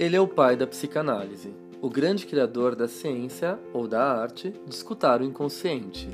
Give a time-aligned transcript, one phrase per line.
[0.00, 4.74] Ele é o pai da psicanálise, o grande criador da ciência ou da arte de
[4.74, 6.08] escutar o inconsciente.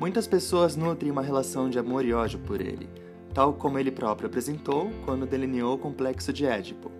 [0.00, 2.90] Muitas pessoas nutrem uma relação de amor e ódio por ele,
[3.32, 6.90] tal como ele próprio apresentou quando delineou o complexo de Édipo.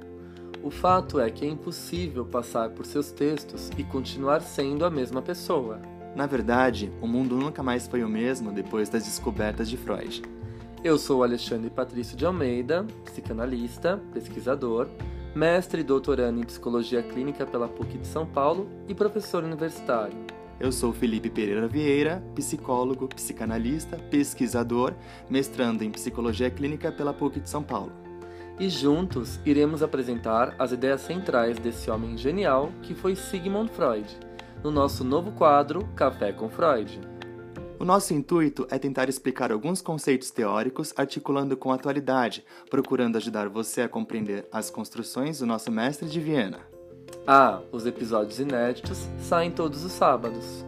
[0.63, 5.21] O fato é que é impossível passar por seus textos e continuar sendo a mesma
[5.21, 5.81] pessoa.
[6.15, 10.23] Na verdade, o mundo nunca mais foi o mesmo depois das descobertas de Freud.
[10.85, 14.87] Eu sou Alexandre Patrício de Almeida, psicanalista, pesquisador,
[15.35, 20.17] mestre e doutorando em psicologia clínica pela PUC de São Paulo e professor universitário.
[20.59, 24.93] Eu sou Felipe Pereira Vieira, psicólogo, psicanalista, pesquisador,
[25.29, 27.93] mestrando em psicologia clínica pela PUC de São Paulo.
[28.59, 34.07] E juntos iremos apresentar as ideias centrais desse homem genial que foi Sigmund Freud,
[34.63, 37.01] no nosso novo quadro Café com Freud.
[37.81, 43.49] O nosso intuito é tentar explicar alguns conceitos teóricos articulando com a atualidade, procurando ajudar
[43.49, 46.61] você a compreender as construções do nosso mestre de Viena.
[47.27, 50.63] Ah, os episódios inéditos saem todos os sábados.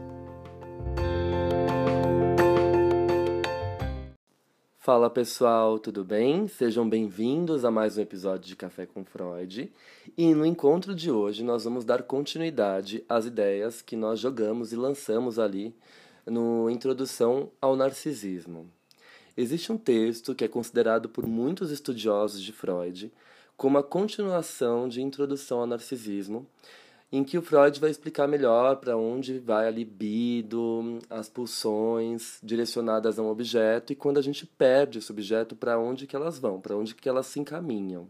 [4.78, 6.48] Fala pessoal, tudo bem?
[6.48, 9.70] Sejam bem-vindos a mais um episódio de Café com Freud.
[10.16, 14.76] E no encontro de hoje nós vamos dar continuidade às ideias que nós jogamos e
[14.76, 15.74] lançamos ali
[16.26, 18.70] no Introdução ao Narcisismo.
[19.36, 23.12] Existe um texto que é considerado por muitos estudiosos de Freud
[23.56, 26.46] como a continuação de Introdução ao Narcisismo,
[27.12, 33.18] em que o Freud vai explicar melhor para onde vai a libido, as pulsões direcionadas
[33.18, 36.60] a um objeto e quando a gente perde esse objeto, para onde que elas vão,
[36.60, 38.08] para onde que elas se encaminham.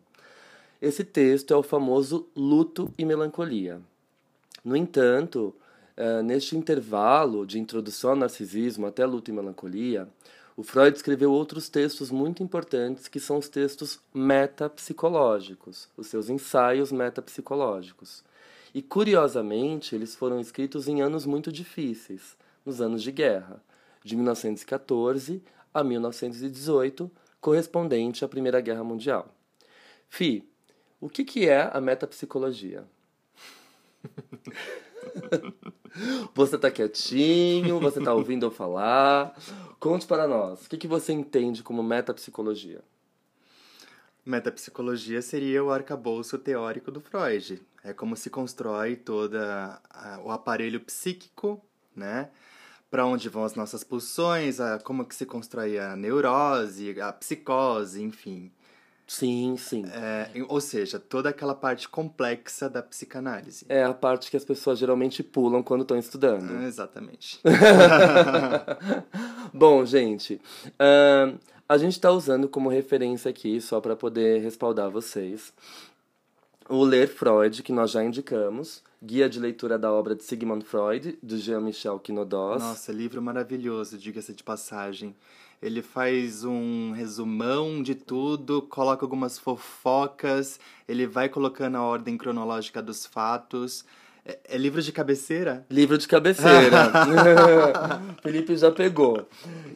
[0.81, 3.81] Esse texto é o famoso Luto e Melancolia.
[4.65, 5.55] No entanto,
[5.97, 10.09] Uh, neste intervalo de introdução ao narcisismo até luta e melancolia,
[10.57, 16.93] o Freud escreveu outros textos muito importantes que são os textos metapsicológicos, os seus ensaios
[16.93, 18.23] metapsicológicos.
[18.75, 23.63] E curiosamente, eles foram escritos em anos muito difíceis, nos anos de guerra,
[24.05, 25.43] de 1914
[25.73, 27.11] a 1918,
[27.41, 29.35] correspondente à Primeira Guerra Mundial.
[30.09, 30.47] Fi,
[31.01, 32.85] o que, que é a metapsicologia?
[36.35, 39.37] Você tá quietinho, você tá ouvindo eu falar.
[39.79, 42.83] Conte para nós, o que, que você entende como metapsicologia?
[44.25, 47.61] Metapsicologia seria o arcabouço teórico do Freud.
[47.85, 49.37] É como se constrói todo
[50.25, 51.61] o aparelho psíquico,
[51.95, 52.31] né?
[52.91, 58.03] Para onde vão as nossas pulsões, a, como que se constrói a neurose, a psicose,
[58.03, 58.53] enfim.
[59.13, 59.85] Sim, sim.
[59.93, 63.67] É, ou seja, toda aquela parte complexa da psicanálise.
[63.69, 66.63] É a parte que as pessoas geralmente pulam quando estão estudando.
[66.63, 67.39] É, exatamente.
[69.53, 75.53] Bom, gente, uh, a gente está usando como referência aqui, só para poder respaldar vocês,
[76.67, 81.19] o Ler Freud, que nós já indicamos, Guia de Leitura da Obra de Sigmund Freud,
[81.23, 82.63] do Jean-Michel Quinodos.
[82.63, 85.15] Nossa, livro maravilhoso, diga-se de passagem.
[85.63, 90.59] Ele faz um resumão de tudo, coloca algumas fofocas,
[90.89, 93.85] ele vai colocando a ordem cronológica dos fatos.
[94.27, 95.65] É, é livro de cabeceira?
[95.71, 96.91] Livro de cabeceira.
[98.23, 99.29] Felipe já pegou.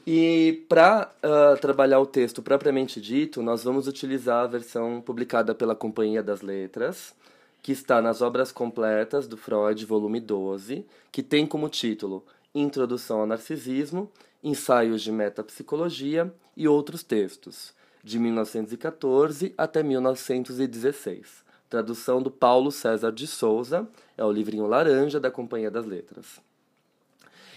[0.05, 5.55] E para uh, ah, trabalhar o texto propriamente dito, nós vamos utilizar a versão publicada
[5.55, 7.15] pela Companhia das Letras,
[7.63, 13.27] que está nas Obras Completas do Freud, volume 12, que tem como título Introdução ao
[13.27, 14.11] Narcisismo
[14.47, 17.75] Ensaios de Metapsicologia e outros textos,
[18.05, 21.45] de 1914 até 1916.
[21.69, 26.41] Tradução do Paulo César de Souza, é o livrinho laranja da Companhia das Letras.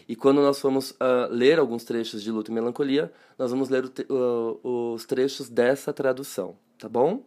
[0.08, 3.86] E quando nós formos uh, ler alguns trechos de Luta e Melancolia, nós vamos ler
[3.86, 7.24] uh, os trechos dessa tradução, tá bom?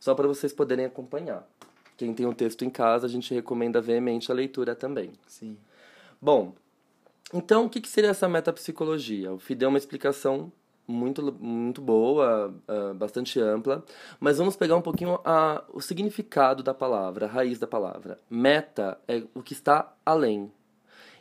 [0.00, 1.48] Só para vocês poderem acompanhar.
[1.96, 5.12] Quem tem o texto em casa, a gente recomenda veemente a leitura também.
[5.28, 5.56] Sim.
[6.20, 6.52] Bom,
[7.32, 9.32] então, o que, que seria essa metapsicologia?
[9.32, 10.52] O Fi deu uma explicação
[10.86, 13.84] muito, muito boa, uh, bastante ampla,
[14.20, 18.20] mas vamos pegar um pouquinho a, o significado da palavra, a raiz da palavra.
[18.28, 20.52] Meta é o que está além.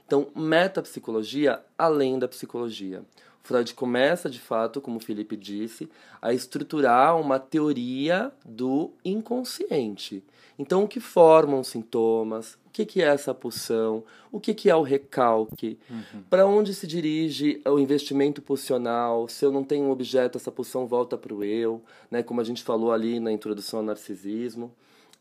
[0.06, 3.04] Então, metapsicologia, além da psicologia.
[3.42, 5.90] Freud começa, de fato, como o Felipe disse,
[6.22, 10.24] a estruturar uma teoria do inconsciente.
[10.58, 14.82] Então, o que formam sintomas, que, que é essa pulsão, o que, que é o
[14.82, 16.24] recalque, uhum.
[16.28, 20.88] para onde se dirige o investimento pulsional, se eu não tenho um objeto, essa pulsão
[20.88, 21.80] volta para o eu,
[22.10, 24.74] né, como a gente falou ali na introdução ao narcisismo,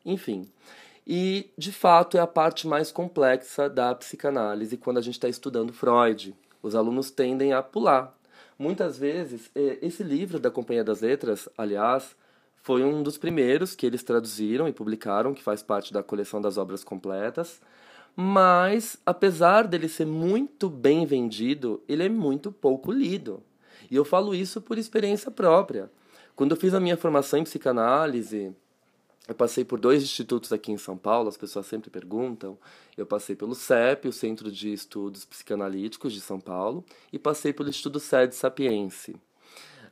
[0.05, 0.49] enfim.
[1.07, 5.73] E, de fato, é a parte mais complexa da psicanálise quando a gente está estudando
[5.73, 6.35] Freud.
[6.63, 8.17] Os alunos tendem a pular.
[8.59, 12.15] Muitas vezes, esse livro da Companhia das Letras, aliás,
[12.63, 16.57] foi um dos primeiros que eles traduziram e publicaram, que faz parte da coleção das
[16.57, 17.61] obras completas.
[18.15, 23.43] Mas, apesar dele ser muito bem vendido, ele é muito pouco lido.
[23.91, 25.91] E eu falo isso por experiência própria.
[26.37, 28.55] Quando eu fiz a minha formação em psicanálise,
[29.27, 32.57] eu passei por dois institutos aqui em São Paulo, as pessoas sempre perguntam.
[32.97, 37.71] Eu passei pelo CEP, o Centro de Estudos Psicanalíticos de São Paulo, e passei pelo
[37.71, 39.17] Estudo Sede Sapiense,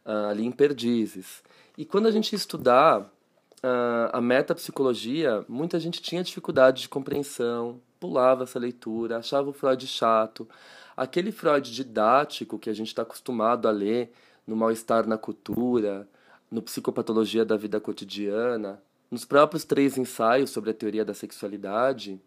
[0.04, 1.42] ah, ali em Perdizes.
[1.80, 8.42] E quando a gente estudar uh, a metapsicologia, muita gente tinha dificuldade de compreensão, pulava
[8.42, 10.46] essa leitura, achava o Freud chato.
[10.94, 14.12] Aquele Freud didático que a gente está acostumado a ler
[14.46, 16.06] no Mal-Estar na Cultura,
[16.50, 22.20] no Psicopatologia da Vida Cotidiana, nos próprios três ensaios sobre a teoria da sexualidade,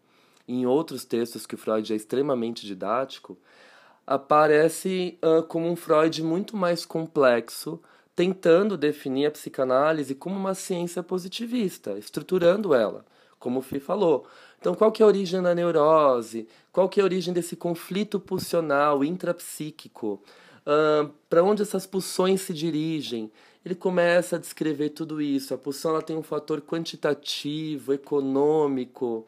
[0.48, 3.38] e em outros textos que o Freud é extremamente didático,
[4.04, 7.80] aparece uh, como um Freud muito mais complexo,
[8.14, 13.04] tentando definir a psicanálise como uma ciência positivista, estruturando ela,
[13.38, 14.26] como o Fi falou.
[14.58, 16.48] Então, qual que é a origem da neurose?
[16.72, 20.22] Qual que é a origem desse conflito pulsional, intrapsíquico?
[20.66, 23.30] Uh, Para onde essas pulsões se dirigem?
[23.64, 25.54] ele começa a descrever tudo isso.
[25.54, 29.26] A pulsão ela tem um fator quantitativo, econômico,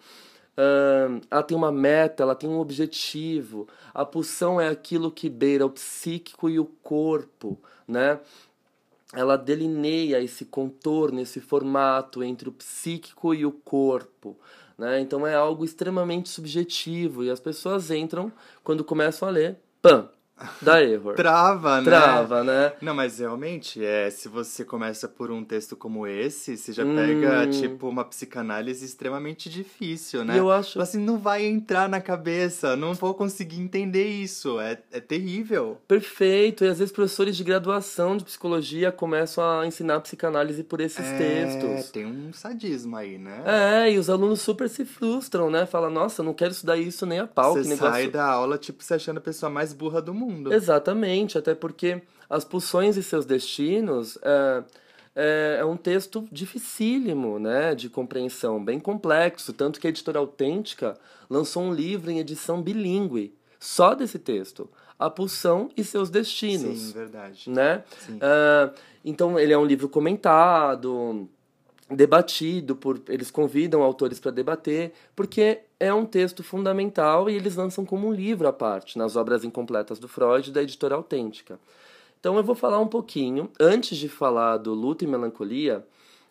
[0.56, 3.66] uh, ela tem uma meta, ela tem um objetivo.
[3.94, 8.20] A pulsão é aquilo que beira o psíquico e o corpo, né?
[9.12, 14.36] Ela delineia esse contorno, esse formato entre o psíquico e o corpo.
[14.76, 15.00] Né?
[15.00, 18.32] Então é algo extremamente subjetivo e as pessoas entram,
[18.62, 20.10] quando começam a ler, pam,
[20.60, 21.12] Dá erro.
[21.16, 21.84] Trava, né?
[21.84, 22.72] Trava, né?
[22.80, 27.46] Não, mas realmente, é, se você começa por um texto como esse, você já pega,
[27.46, 27.50] hum.
[27.50, 30.38] tipo, uma psicanálise extremamente difícil, né?
[30.38, 30.80] Eu acho...
[30.80, 35.78] Assim, não vai entrar na cabeça, não vou conseguir entender isso, é, é terrível.
[35.88, 41.06] Perfeito, e às vezes professores de graduação de psicologia começam a ensinar psicanálise por esses
[41.06, 41.90] é, textos.
[41.90, 43.42] tem um sadismo aí, né?
[43.46, 45.64] É, e os alunos super se frustram, né?
[45.64, 47.54] Fala, nossa, não quero estudar isso nem a pau.
[47.54, 47.92] Você que negócio...
[47.92, 50.52] sai da aula, tipo, se achando a pessoa mais burra do mundo mundo.
[50.52, 54.64] Exatamente, até porque as pulsões e seus destinos é,
[55.14, 60.98] é, é, um texto dificílimo né, de compreensão, bem complexo, tanto que a editora Autêntica
[61.30, 64.68] lançou um livro em edição bilíngue, só desse texto.
[64.98, 66.78] A pulsão e seus destinos.
[66.78, 67.50] Sim, verdade.
[67.50, 67.84] Né?
[67.98, 68.16] Sim.
[68.16, 68.74] Uh,
[69.04, 71.28] então, ele é um livro comentado,
[71.88, 77.84] debatido por eles convidam autores para debater porque é um texto fundamental e eles lançam
[77.84, 81.60] como um livro à parte nas obras incompletas do Freud da editora Autêntica.
[82.18, 85.86] Então eu vou falar um pouquinho antes de falar do luto e melancolia,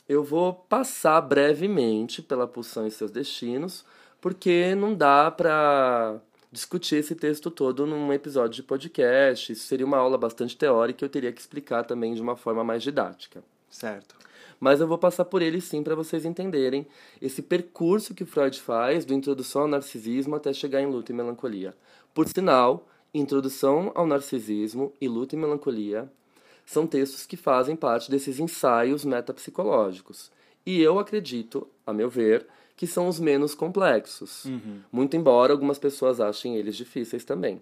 [0.10, 3.86] eu vou passar brevemente pela pulsão e seus destinos,
[4.20, 6.20] porque não dá para
[6.52, 9.54] discutir esse texto todo num episódio de podcast.
[9.54, 12.84] Isso seria uma aula bastante teórica, eu teria que explicar também de uma forma mais
[12.84, 13.44] didática.
[13.70, 14.16] Certo
[14.60, 16.86] mas eu vou passar por ele sim para vocês entenderem
[17.22, 21.76] esse percurso que Freud faz do introdução ao narcisismo até chegar em luta e melancolia.
[22.14, 26.12] Por sinal, Introdução ao Narcisismo e Luta e Melancolia
[26.66, 30.30] são textos que fazem parte desses ensaios metapsicológicos.
[30.66, 34.44] E eu acredito, a meu ver, que são os menos complexos.
[34.44, 34.82] Uhum.
[34.92, 37.62] Muito embora algumas pessoas achem eles difíceis também.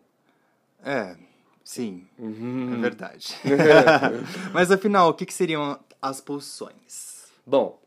[0.84, 1.16] É,
[1.63, 2.74] sim, uhum.
[2.74, 3.36] é verdade.
[4.51, 7.32] Mas afinal, o que, que seriam as pulsões?
[7.48, 7.80] Bom,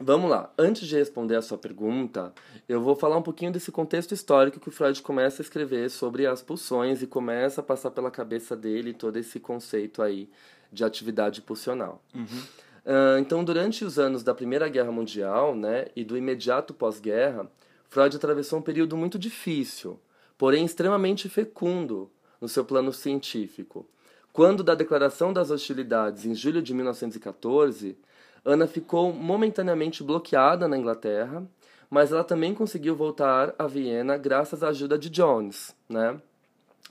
[0.00, 0.50] vamos lá.
[0.56, 2.32] Antes de responder a sua pergunta,
[2.66, 6.26] eu vou falar um pouquinho desse contexto histórico que o Freud começa a escrever sobre
[6.26, 10.30] as pulsões e começa a passar pela cabeça dele todo esse conceito aí
[10.72, 12.02] de atividade pulsional.
[12.14, 12.24] Uhum.
[12.24, 17.46] Uh, então, durante os anos da Primeira Guerra Mundial né, e do imediato pós-guerra,
[17.90, 20.00] Freud atravessou um período muito difícil,
[20.38, 23.86] porém extremamente fecundo no seu plano científico.
[24.32, 27.98] Quando da declaração das hostilidades em julho de 1914,
[28.44, 31.46] Ana ficou momentaneamente bloqueada na Inglaterra,
[31.90, 36.18] mas ela também conseguiu voltar a Viena graças à ajuda de Jones, né?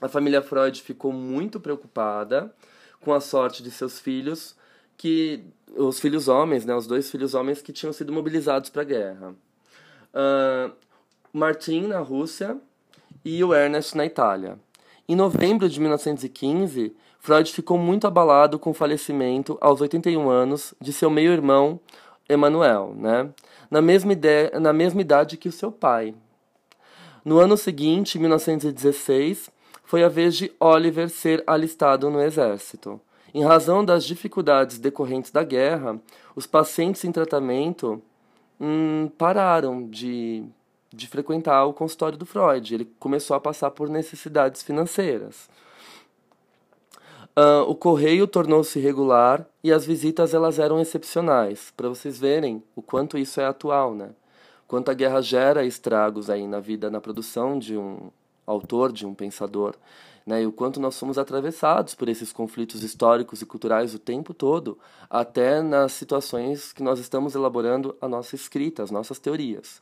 [0.00, 2.52] A família Freud ficou muito preocupada
[3.00, 4.56] com a sorte de seus filhos,
[4.96, 5.44] que
[5.76, 9.34] os filhos homens, né, os dois filhos homens que tinham sido mobilizados para a guerra.
[10.14, 10.72] Uh,
[11.32, 12.56] Martin na Rússia
[13.24, 14.58] e o Ernest na Itália.
[15.12, 20.90] Em novembro de 1915, Freud ficou muito abalado com o falecimento, aos 81 anos, de
[20.90, 21.78] seu meio-irmão,
[22.26, 23.28] Emanuel, né?
[23.70, 26.14] na, mesma ideia, na mesma idade que o seu pai.
[27.22, 29.50] No ano seguinte, 1916,
[29.84, 32.98] foi a vez de Oliver ser alistado no exército.
[33.34, 36.00] Em razão das dificuldades decorrentes da guerra,
[36.34, 38.00] os pacientes em tratamento
[38.58, 40.42] hum, pararam de,
[40.94, 42.74] de frequentar o consultório do Freud.
[42.74, 45.48] Ele começou a passar por necessidades financeiras.
[47.34, 52.82] Uh, o correio tornou-se regular e as visitas elas eram excepcionais, para vocês verem o
[52.82, 54.10] quanto isso é atual, né?
[54.68, 58.10] Quanto a guerra gera estragos aí na vida, na produção de um
[58.46, 59.76] autor, de um pensador,
[60.26, 60.42] né?
[60.42, 64.78] E o quanto nós somos atravessados por esses conflitos históricos e culturais o tempo todo,
[65.08, 69.80] até nas situações que nós estamos elaborando a nossa escrita, as nossas teorias.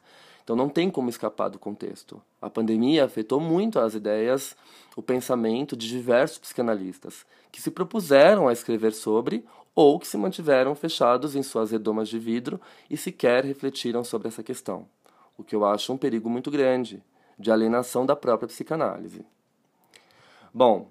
[0.50, 2.20] Então não tem como escapar do contexto.
[2.42, 4.56] A pandemia afetou muito as ideias,
[4.96, 9.44] o pensamento de diversos psicanalistas que se propuseram a escrever sobre
[9.76, 14.42] ou que se mantiveram fechados em suas redomas de vidro e sequer refletiram sobre essa
[14.42, 14.88] questão,
[15.38, 17.00] o que eu acho um perigo muito grande
[17.38, 19.24] de alienação da própria psicanálise.
[20.52, 20.90] Bom,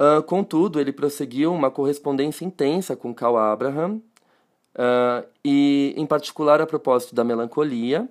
[0.00, 4.02] uh, contudo, ele prosseguiu uma correspondência intensa com Carl Abraham,
[4.74, 8.08] uh, e em particular a propósito da melancolia,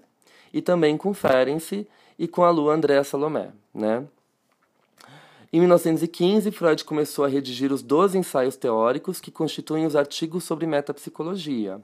[0.53, 3.51] e também com Ferenc e com a Lua Andréa Salomé.
[3.73, 4.05] Né?
[5.53, 10.65] Em 1915, Freud começou a redigir os 12 ensaios teóricos que constituem os artigos sobre
[10.65, 11.81] metapsicologia,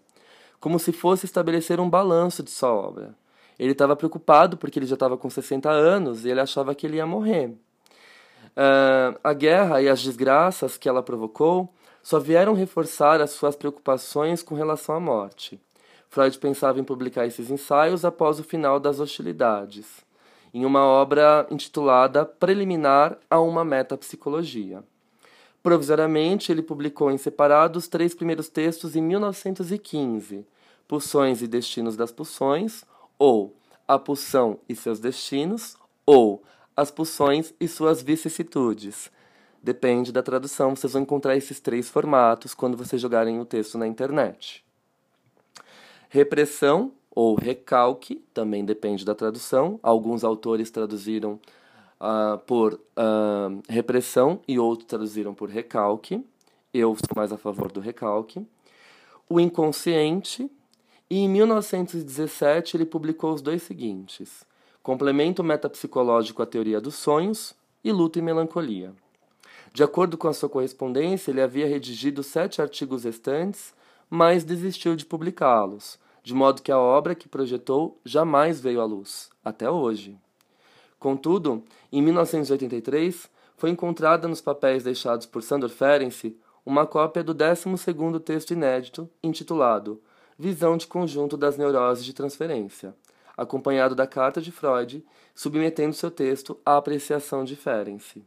[0.59, 3.13] como se fosse estabelecer um balanço de sua obra.
[3.59, 6.97] Ele estava preocupado porque ele já estava com 60 anos e ele achava que ele
[6.97, 7.47] ia morrer.
[8.55, 11.69] Uh, a guerra e as desgraças que ela provocou
[12.01, 15.59] só vieram reforçar as suas preocupações com relação à morte.
[16.09, 19.85] Freud pensava em publicar esses ensaios após o final das hostilidades,
[20.53, 24.83] em uma obra intitulada Preliminar a uma Metapsicologia.
[25.61, 30.45] Provisoriamente, ele publicou em separado os três primeiros textos em 1915,
[30.87, 32.85] Pulsões e Destinos das Pulsões,
[33.19, 33.53] ou
[33.87, 36.41] A Pulsão e seus Destinos, ou
[36.75, 39.11] As Pulsões e suas Vicissitudes.
[39.61, 43.85] Depende da tradução, vocês vão encontrar esses três formatos quando vocês jogarem o texto na
[43.85, 44.66] internet.
[46.09, 49.79] Repressão ou recalque, também depende da tradução.
[49.81, 51.39] Alguns autores traduziram
[51.99, 56.23] uh, por uh, repressão e outros traduziram por recalque.
[56.73, 58.45] Eu sou mais a favor do recalque.
[59.29, 60.49] O inconsciente.
[61.09, 64.45] E em 1917 ele publicou os dois seguintes:
[64.83, 68.93] Complemento metapsicológico à teoria dos sonhos e Luto e melancolia.
[69.73, 73.73] De acordo com a sua correspondência, ele havia redigido sete artigos restantes
[74.09, 79.29] mas desistiu de publicá-los, de modo que a obra que projetou jamais veio à luz,
[79.43, 80.17] até hoje.
[80.99, 88.19] Contudo, em 1983, foi encontrada nos papéis deixados por Sandor Ferenczi uma cópia do 12º
[88.19, 90.01] texto inédito, intitulado
[90.37, 92.93] Visão de Conjunto das Neuroses de Transferência,
[93.35, 98.23] acompanhado da carta de Freud, submetendo seu texto à apreciação de Ferenczi.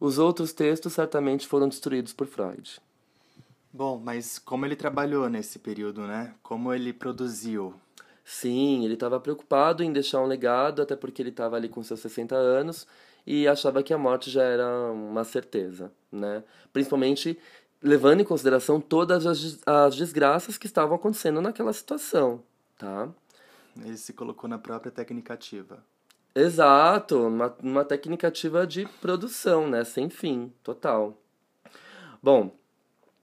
[0.00, 2.80] Os outros textos certamente foram destruídos por Freud.
[3.72, 6.34] Bom, mas como ele trabalhou nesse período, né?
[6.42, 7.74] Como ele produziu?
[8.24, 12.00] Sim, ele estava preocupado em deixar um legado, até porque ele estava ali com seus
[12.00, 12.86] 60 anos
[13.26, 16.42] e achava que a morte já era uma certeza, né?
[16.72, 17.38] Principalmente
[17.82, 22.42] levando em consideração todas as, as desgraças que estavam acontecendo naquela situação,
[22.78, 23.08] tá?
[23.76, 25.84] Ele se colocou na própria técnica ativa.
[26.34, 29.84] Exato, uma, uma técnica ativa de produção, né?
[29.84, 31.16] Sem fim, total.
[32.22, 32.56] Bom,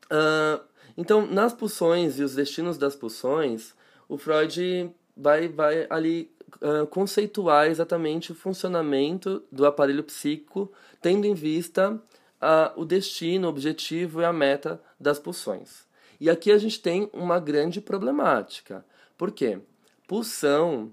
[0.05, 0.63] Uh,
[0.97, 3.73] então, nas pulsões e os destinos das pulsões,
[4.07, 6.31] o Freud vai, vai ali
[6.61, 10.71] uh, conceituar exatamente o funcionamento do aparelho psíquico,
[11.01, 15.85] tendo em vista uh, o destino, o objetivo e a meta das pulsões.
[16.19, 18.85] E aqui a gente tem uma grande problemática.
[19.17, 19.59] Por quê?
[20.07, 20.91] Pulsão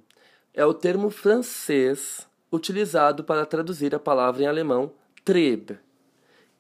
[0.53, 4.93] é o termo francês utilizado para traduzir a palavra em alemão
[5.25, 5.79] Trieb,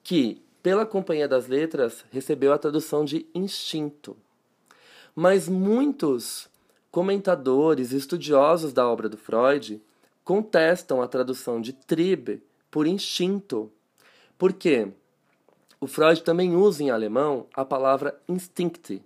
[0.03, 4.17] que pela Companhia das Letras, recebeu a tradução de instinto.
[5.15, 6.49] Mas muitos
[6.91, 9.83] comentadores e estudiosos da obra do Freud
[10.25, 13.73] contestam a tradução de Trieb por instinto.
[14.39, 14.89] Por quê?
[15.81, 19.03] O Freud também usa em alemão a palavra instinct.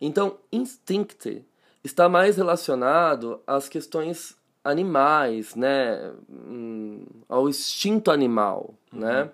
[0.00, 1.44] Então, instinct
[1.84, 6.12] está mais relacionado às questões animais, né?
[6.28, 9.06] Hum, ao instinto animal, né?
[9.06, 9.24] uhum.
[9.24, 9.30] né?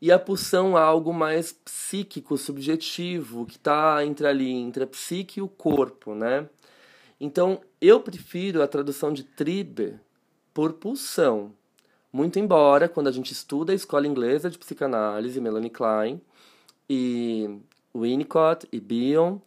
[0.00, 5.40] E a pulsão é algo mais psíquico, subjetivo, que está entre ali, entre a psique
[5.40, 6.48] e o corpo, né?
[7.20, 9.98] Então, eu prefiro a tradução de tribe
[10.54, 11.52] por pulsão.
[12.12, 16.20] Muito embora, quando a gente estuda a escola inglesa de psicanálise, Melanie Klein,
[16.88, 17.58] e
[17.94, 19.38] Winnicott e Bion,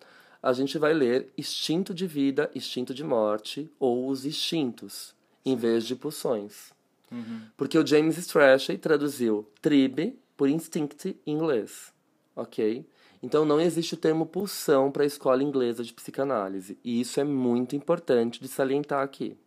[0.44, 5.16] a gente vai ler instinto de vida, instinto de morte, ou os instintos,
[5.46, 6.72] em vez de pulsões.
[7.12, 7.42] Uhum.
[7.56, 11.94] Porque o James Strachey traduziu tribe por instinct em inglês,
[12.36, 12.84] ok?
[13.22, 17.24] Então não existe o termo pulsão para a escola inglesa de psicanálise, e isso é
[17.24, 19.38] muito importante de salientar aqui.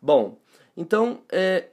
[0.00, 0.38] Bom,
[0.76, 1.70] então é,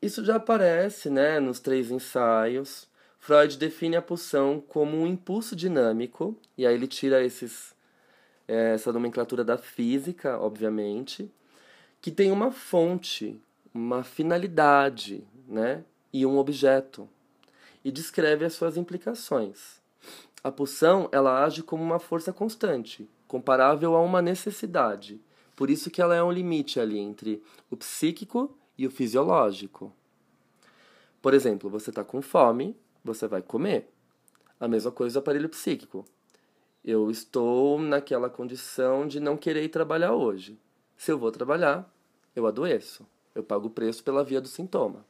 [0.00, 2.88] isso já aparece né, nos três ensaios.
[3.18, 7.74] Freud define a pulsão como um impulso dinâmico, e aí ele tira esses,
[8.46, 11.28] é, essa nomenclatura da física, obviamente,
[12.00, 13.42] que tem uma fonte,
[13.74, 17.08] uma finalidade né, e um objeto,
[17.84, 19.80] e descreve as suas implicações.
[20.42, 25.20] A pulsão ela age como uma força constante, comparável a uma necessidade.
[25.54, 29.92] Por isso que ela é um limite ali entre o psíquico e o fisiológico.
[31.20, 32.74] Por exemplo, você está com fome,
[33.04, 33.90] você vai comer.
[34.58, 36.04] A mesma coisa do aparelho psíquico.
[36.82, 40.58] Eu estou naquela condição de não querer ir trabalhar hoje.
[40.96, 41.92] Se eu vou trabalhar,
[42.34, 43.06] eu adoeço.
[43.34, 45.04] Eu pago o preço pela via do sintoma.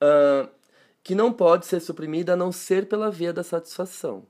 [0.00, 0.48] Uh,
[1.02, 4.26] que não pode ser suprimida a não ser pela via da satisfação.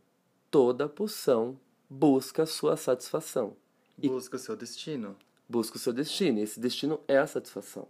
[0.51, 1.59] Toda pulsão
[1.89, 3.57] busca a sua satisfação.
[3.97, 5.17] Busca o seu destino.
[5.49, 6.39] Busca o seu destino.
[6.39, 7.87] E esse destino é a satisfação.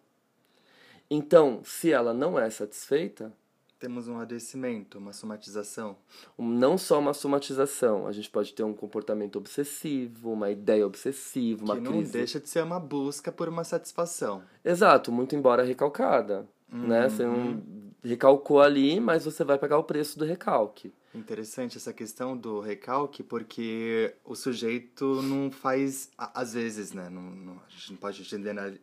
[1.11, 3.33] Então, se ela não é satisfeita.
[3.79, 5.97] Temos um adoecimento, uma somatização.
[6.39, 11.75] Não só uma somatização, a gente pode ter um comportamento obsessivo, uma ideia obsessiva, uma
[11.77, 12.13] que não crise.
[12.13, 14.43] deixa de ser uma busca por uma satisfação.
[14.65, 16.49] Exato, muito embora recalcada.
[16.75, 16.89] Uhum.
[16.89, 17.09] Né?
[17.09, 17.63] Você não
[18.03, 20.93] recalcou ali, mas você vai pagar o preço do recalque.
[21.15, 27.09] Interessante essa questão do recalque, porque o sujeito não faz, às vezes, né?
[27.09, 28.25] Não, não, a gente não pode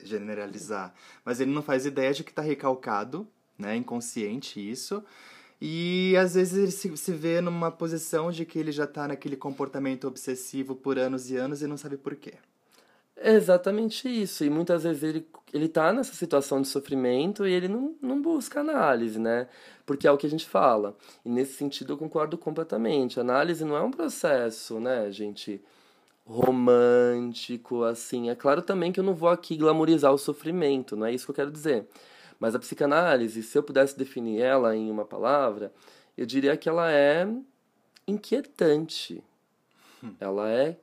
[0.02, 0.94] generalizar,
[1.26, 3.28] mas ele não faz ideia de que está recalcado,
[3.60, 3.76] né?
[3.76, 5.04] Inconsciente isso.
[5.60, 9.36] E às vezes ele se, se vê numa posição de que ele já está naquele
[9.36, 12.36] comportamento obsessivo por anos e anos e não sabe por quê.
[13.16, 14.44] É exatamente isso.
[14.44, 18.62] E muitas vezes ele, ele tá nessa situação de sofrimento e ele não, não busca
[18.62, 19.48] análise, né?
[19.86, 20.96] Porque é o que a gente fala.
[21.26, 23.20] E nesse sentido eu concordo completamente.
[23.20, 25.62] A análise não é um processo, né, gente,
[26.26, 28.30] romântico, assim.
[28.30, 31.32] É claro também que eu não vou aqui glamorizar o sofrimento, não é isso que
[31.32, 31.86] eu quero dizer.
[32.40, 35.72] Mas a psicanálise, se eu pudesse definir ela em uma palavra,
[36.18, 37.28] eu diria que ela é
[38.08, 39.24] inquietante.
[40.04, 40.14] Hum.
[40.20, 40.78] Ela é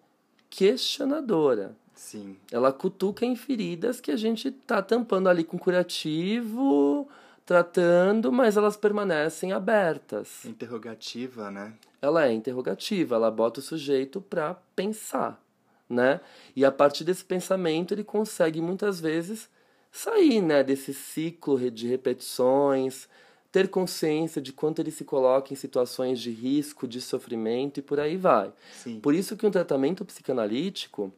[0.49, 1.75] questionadora.
[1.99, 2.37] Sim.
[2.52, 7.08] Ela cutuca em feridas que a gente tá tampando ali com curativo,
[7.45, 10.45] tratando, mas elas permanecem abertas.
[10.45, 11.75] Interrogativa, né?
[12.00, 15.43] Ela é interrogativa, ela bota o sujeito para pensar,
[15.91, 16.21] né?
[16.54, 19.50] E a partir desse pensamento ele consegue muitas vezes
[19.91, 23.08] sair, né, desse ciclo de repetições,
[23.50, 27.99] ter consciência de quanto ele se coloca em situações de risco, de sofrimento e por
[27.99, 28.52] aí vai.
[28.73, 29.00] Sim.
[29.00, 31.13] Por isso que um tratamento psicanalítico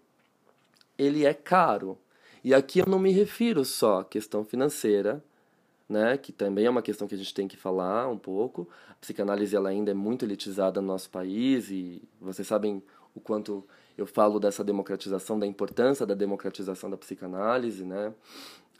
[1.01, 1.99] ele é caro.
[2.45, 5.25] E aqui eu não me refiro só à questão financeira,
[5.89, 8.69] né, que também é uma questão que a gente tem que falar um pouco.
[8.91, 12.83] A psicanálise ela ainda é muito elitizada no nosso país e vocês sabem
[13.15, 13.67] o quanto
[13.99, 18.13] eu falo dessa democratização, da importância da democratização da psicanálise, né,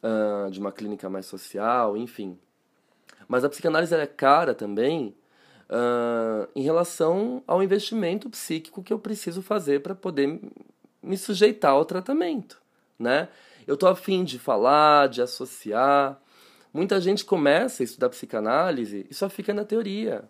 [0.03, 2.39] uh, de uma clínica mais social, enfim.
[3.27, 5.15] Mas a psicanálise é cara também
[5.71, 10.41] uh, em relação ao investimento psíquico que eu preciso fazer para poder
[11.03, 12.61] me sujeitar ao tratamento,
[12.99, 13.29] né?
[13.67, 16.21] Eu tô afim de falar, de associar.
[16.73, 20.29] Muita gente começa a estudar psicanálise e só fica na teoria.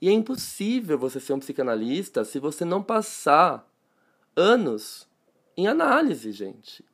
[0.00, 3.68] E é impossível você ser um psicanalista se você não passar
[4.34, 5.06] anos
[5.56, 6.84] em análise, gente.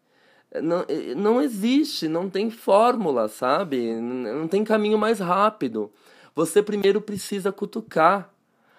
[0.63, 0.85] Não,
[1.17, 3.95] não existe, não tem fórmula, sabe?
[3.95, 5.93] Não tem caminho mais rápido.
[6.35, 8.33] Você primeiro precisa cutucar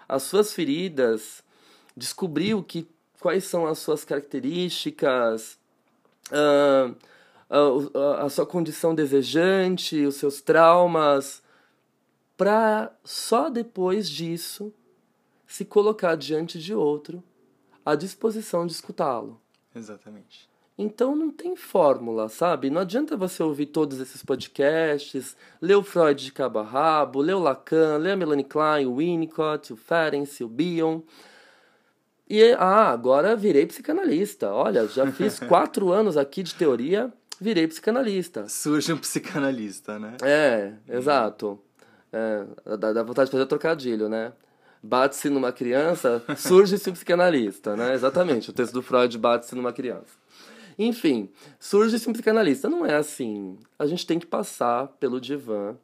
[0.08, 1.44] as suas feridas,
[1.96, 2.88] descobrir o que
[3.20, 5.58] quais são as suas características,
[6.32, 6.96] uh,
[7.50, 11.42] a, a sua condição desejante, os seus traumas,
[12.36, 14.74] para só depois disso
[15.48, 17.24] se colocar diante de outro
[17.86, 19.42] à disposição de escutá-lo.
[19.74, 20.48] Exatamente.
[20.78, 22.70] Então não tem fórmula, sabe?
[22.70, 27.34] Não adianta você ouvir todos esses podcasts, ler o Freud de cabo a rabo, ler
[27.34, 31.02] o Lacan, ler a Melanie Klein, o Winnicott, o Ferenc, o Bion.
[32.30, 34.52] E, ah, agora virei psicanalista.
[34.52, 38.48] Olha, já fiz quatro anos aqui de teoria, virei psicanalista.
[38.50, 40.16] Surge um psicanalista, né?
[40.22, 41.60] É, exato.
[42.12, 42.46] É,
[42.78, 44.34] dá, dá vontade de fazer trocadilho, né?
[44.82, 47.94] Bate-se numa criança, surge-se um psicanalista, né?
[47.94, 50.18] Exatamente, o texto do Freud bate-se numa criança.
[50.78, 52.70] Enfim, surge-se um psicanalista.
[52.70, 53.58] Não é assim.
[53.80, 55.76] A gente tem que passar pelo divã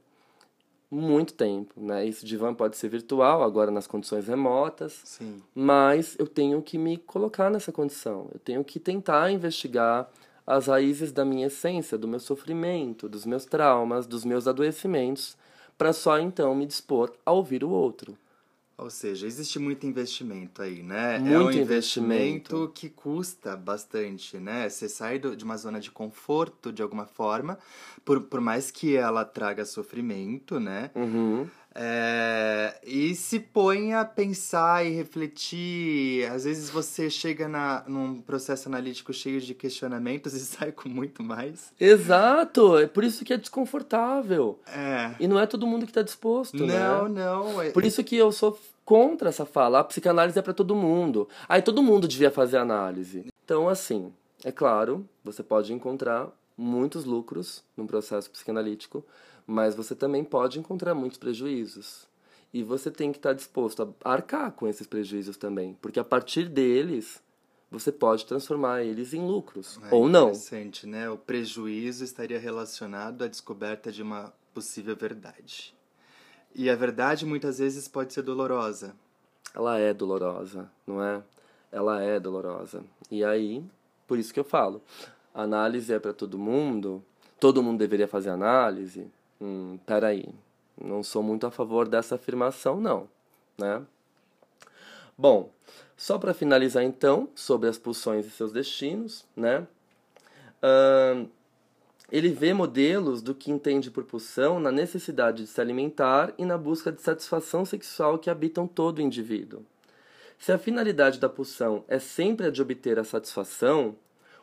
[0.94, 2.08] muito tempo, né?
[2.08, 5.02] Esse divã pode ser virtual, agora nas condições remotas.
[5.04, 5.42] Sim.
[5.56, 8.30] Mas eu tenho que me colocar nessa condição.
[8.34, 10.10] Eu tenho que tentar investigar
[10.46, 15.38] as raízes da minha essência, do meu sofrimento, dos meus traumas, dos meus adoecimentos,
[15.78, 18.16] para só então me dispor a ouvir o outro.
[18.76, 21.20] Ou seja, existe muito investimento aí, né?
[21.20, 21.62] Muito é um investimento.
[22.56, 24.68] investimento que custa bastante, né?
[24.68, 27.60] Você sai do- de uma zona de conforto de alguma forma,
[28.04, 30.90] por, por mais que ela traga sofrimento, né?
[30.96, 31.48] Uhum.
[31.76, 36.30] É, e se põe a pensar e refletir.
[36.32, 41.24] Às vezes você chega na, num processo analítico cheio de questionamentos e sai com muito
[41.24, 41.72] mais.
[41.80, 42.78] Exato!
[42.78, 44.60] É por isso que é desconfortável.
[44.68, 45.12] É.
[45.20, 47.22] E não é todo mundo que está disposto, Não, né?
[47.22, 47.62] não.
[47.62, 49.80] é- Por isso que eu sou contra essa fala.
[49.80, 51.28] A psicanálise é para todo mundo.
[51.48, 53.26] Aí todo mundo devia fazer análise.
[53.44, 54.12] Então, assim,
[54.44, 59.04] é claro, você pode encontrar muitos lucros num processo psicanalítico,
[59.46, 62.08] mas você também pode encontrar muitos prejuízos.
[62.54, 66.48] E você tem que estar disposto a arcar com esses prejuízos também, porque a partir
[66.48, 67.22] deles
[67.72, 70.28] você pode transformar eles em lucros É ou não.
[70.28, 71.10] Interessante, né?
[71.10, 75.74] O prejuízo estaria relacionado à descoberta de uma possível verdade.
[76.54, 78.96] E a verdade muitas vezes pode ser dolorosa.
[79.56, 81.24] ela é dolorosa, não é?
[81.72, 82.84] Ela é dolorosa.
[83.10, 83.66] E aí,
[84.08, 84.80] por isso que eu falo,
[85.34, 87.04] análise é para todo mundo,
[87.40, 89.08] todo mundo deveria fazer análise.
[89.44, 90.34] Hum, peraí,
[90.82, 93.10] não sou muito a favor dessa afirmação, não,
[93.58, 93.86] né?
[95.18, 95.52] Bom,
[95.98, 99.68] só para finalizar então, sobre as pulsões e seus destinos, né?
[100.62, 101.26] Ahn,
[102.10, 106.58] ele vê modelos do que entende por pulsão na necessidade de se alimentar e na
[106.58, 109.66] busca de satisfação sexual que habitam todo o indivíduo.
[110.40, 113.98] Se a finalidade da pulsão é sempre a de obter a satisfação,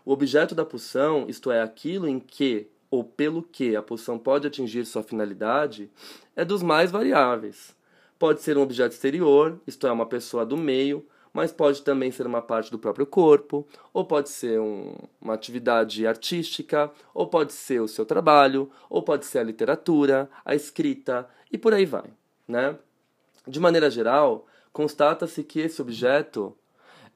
[0.05, 4.47] o objeto da pulsão, isto é, aquilo em que ou pelo que a pulsão pode
[4.47, 5.91] atingir sua finalidade,
[6.35, 7.75] é dos mais variáveis.
[8.19, 12.27] Pode ser um objeto exterior, isto é, uma pessoa do meio, mas pode também ser
[12.27, 17.81] uma parte do próprio corpo, ou pode ser um- uma atividade artística, ou pode ser
[17.81, 22.11] o seu trabalho, ou pode ser a literatura, a escrita e por aí vai,
[22.49, 22.77] né?
[23.47, 26.55] De maneira geral, constata-se que esse objeto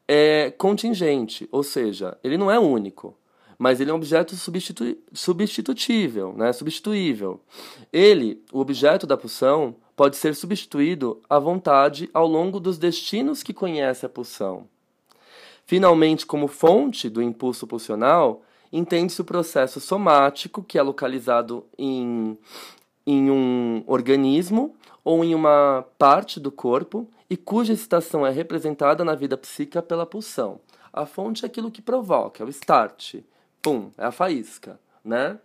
[0.07, 3.17] é contingente, ou seja, ele não é único,
[3.59, 6.53] mas ele é um objeto substitu substitutível, né?
[6.53, 7.41] substituível.
[7.93, 13.55] Ele, o objeto da pulsão, pode ser substituído à vontade ao longo dos destinos que
[13.55, 14.67] conhece a pulsão.
[15.67, 22.37] Finalmente, como fonte do impulso pulsional, entende-se o processo somático, que é localizado em,
[23.07, 29.15] em um organismo ou em uma parte do corpo e cuja excitação é representada na
[29.15, 30.61] vida psíquica pela pulsão.
[30.93, 33.17] A fonte é aquilo que provoca, é o start.
[33.65, 35.39] Pum, é a faísca, né?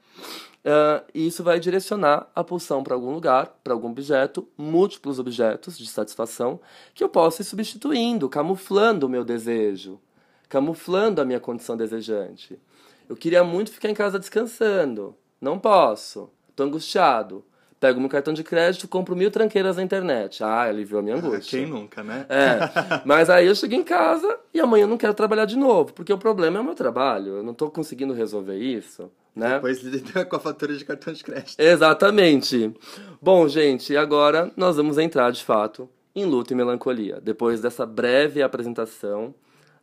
[0.65, 5.77] Ah, e isso vai direcionar a pulsão para algum lugar, para algum objeto, múltiplos objetos
[5.77, 6.59] de satisfação,
[6.93, 10.01] que eu posso ir substituindo, camuflando o meu desejo,
[10.49, 12.59] camuflando a minha condição desejante.
[13.07, 15.15] Eu queria muito ficar em casa descansando.
[15.39, 16.29] Não posso.
[16.57, 17.45] Tô angustiado.
[17.79, 20.43] Pego meu cartão de crédito, compro mil tranqueiras na internet.
[20.43, 21.59] Ah, aliviou a minha Ah, angústia.
[21.59, 22.25] Quem nunca, né?
[22.27, 22.59] É,
[23.05, 26.11] mas aí eu chego em casa e amanhã eu não quero trabalhar de novo, porque
[26.11, 27.37] o problema é o meu trabalho.
[27.37, 29.53] Eu não tô conseguindo resolver isso, né?
[29.55, 31.55] Depois lida com a fatura de cartão de crédito.
[31.57, 32.73] Exatamente.
[33.21, 38.41] Bom, gente, agora nós vamos entrar de fato em luto e melancolia, depois dessa breve
[38.41, 39.33] apresentação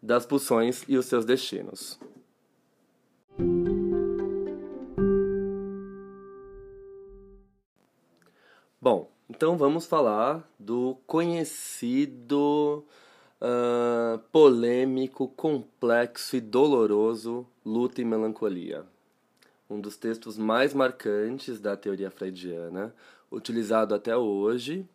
[0.03, 1.99] das pulsões e os seus destinos.
[8.81, 12.85] Bom, então vamos falar do conhecido,
[13.41, 18.87] ah, polêmico, complexo e doloroso Luto e Melancolia
[19.69, 22.95] um dos textos mais marcantes da teoria freudiana,
[23.31, 24.87] utilizado até hoje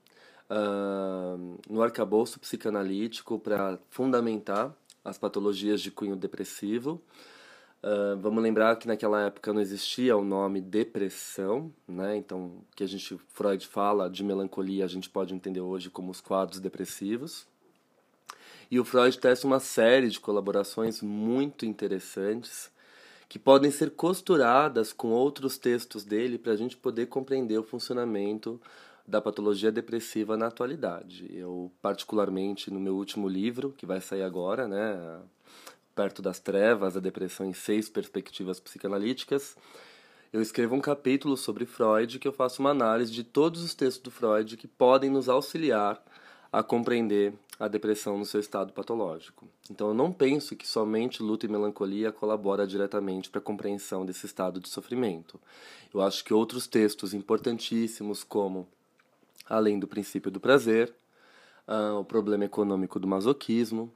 [0.49, 1.37] ah,
[1.69, 7.01] no arcabouço psicanalítico para fundamentar as patologias de cunho depressivo.
[7.83, 12.15] Ah, vamos lembrar que naquela época não existia o nome depressão, né?
[12.15, 16.11] Então, o que a gente Freud fala de melancolia, a gente pode entender hoje como
[16.11, 17.47] os quadros depressivos.
[18.69, 22.71] E o Freud testa uma série de colaborações muito interessantes
[23.27, 28.61] que podem ser costuradas com outros textos dele para a gente poder compreender o funcionamento
[29.07, 31.29] da patologia depressiva na atualidade.
[31.33, 35.21] Eu, particularmente, no meu último livro, que vai sair agora, né,
[35.95, 39.55] Perto das Trevas, a Depressão em Seis Perspectivas Psicanalíticas,
[40.31, 44.03] eu escrevo um capítulo sobre Freud que eu faço uma análise de todos os textos
[44.03, 46.01] do Freud que podem nos auxiliar
[46.51, 49.47] a compreender a depressão no seu estado patológico.
[49.69, 54.25] Então eu não penso que somente luto e melancolia colabora diretamente para a compreensão desse
[54.25, 55.39] estado de sofrimento.
[55.93, 58.67] Eu acho que outros textos importantíssimos como
[59.51, 60.93] Além do princípio do prazer,
[61.67, 63.91] ah, o problema econômico do masoquismo,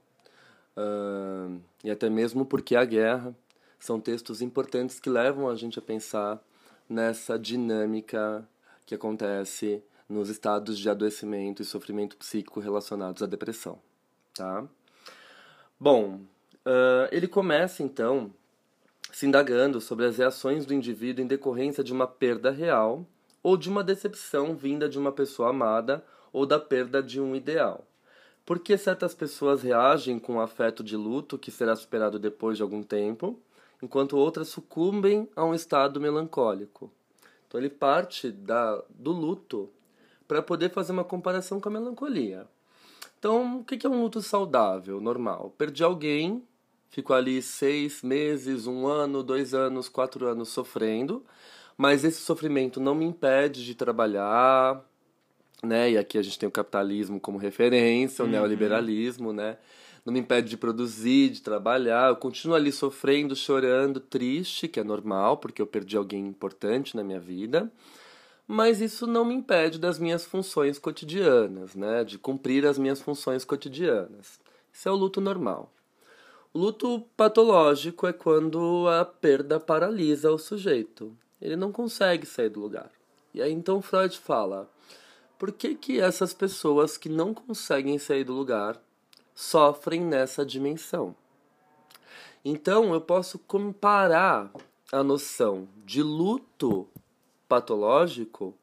[0.76, 1.48] ah,
[1.86, 3.36] e até mesmo porque a guerra
[3.78, 6.44] são textos importantes que levam a gente a pensar
[6.90, 8.44] nessa dinâmica
[8.88, 13.78] que acontece nos estados de adoecimento e sofrimento psíquico relacionados à depressão,
[14.34, 14.68] tá?
[15.80, 16.22] Bom,
[16.66, 18.34] uh, ele começa então
[19.12, 23.06] se indagando sobre as reações do indivíduo em decorrência de uma perda real
[23.44, 27.86] ou de uma decepção vinda de uma pessoa amada ou da perda de um ideal.
[28.46, 32.84] Por que certas pessoas reagem com afeto de luto que será superado depois de algum
[32.84, 33.40] tempo,
[33.82, 36.92] enquanto outras sucumbem a um estado melancólico?
[37.48, 39.70] Então ele parte da, do luto
[40.28, 42.48] para poder fazer uma comparação com a melancolia.
[43.18, 45.52] Então, o que é um luto saudável, normal?
[45.58, 46.44] Perdi alguém,
[46.92, 51.26] fico ali seis meses, um ano, dois anos, quatro anos sofrendo,
[51.76, 54.86] mas esse sofrimento não me impede de trabalhar,
[55.66, 55.92] né?
[55.92, 58.32] E aqui a gente tem o capitalismo como referência, o uhum.
[58.32, 59.58] neoliberalismo, né?
[60.06, 62.10] Não me impede de produzir, de trabalhar.
[62.10, 67.04] Eu continuo ali sofrendo, chorando, triste, que é normal, porque eu perdi alguém importante na
[67.04, 67.72] minha vida.
[68.48, 72.04] Mas isso não me impede das minhas funções cotidianas, né?
[72.04, 74.40] De cumprir as minhas funções cotidianas.
[74.72, 75.72] Isso é o luto normal.
[76.54, 82.60] O luto patológico é quando a perda paralisa o sujeito ele não consegue sair do
[82.60, 82.90] lugar.
[83.34, 84.70] E aí então Freud fala:
[85.38, 88.82] por que, que essas pessoas que não conseguem sair do lugar
[89.34, 91.16] sofrem nessa dimensão?
[92.44, 94.52] Então eu posso comparar
[94.92, 96.88] a noção de luto
[97.50, 98.56] patológico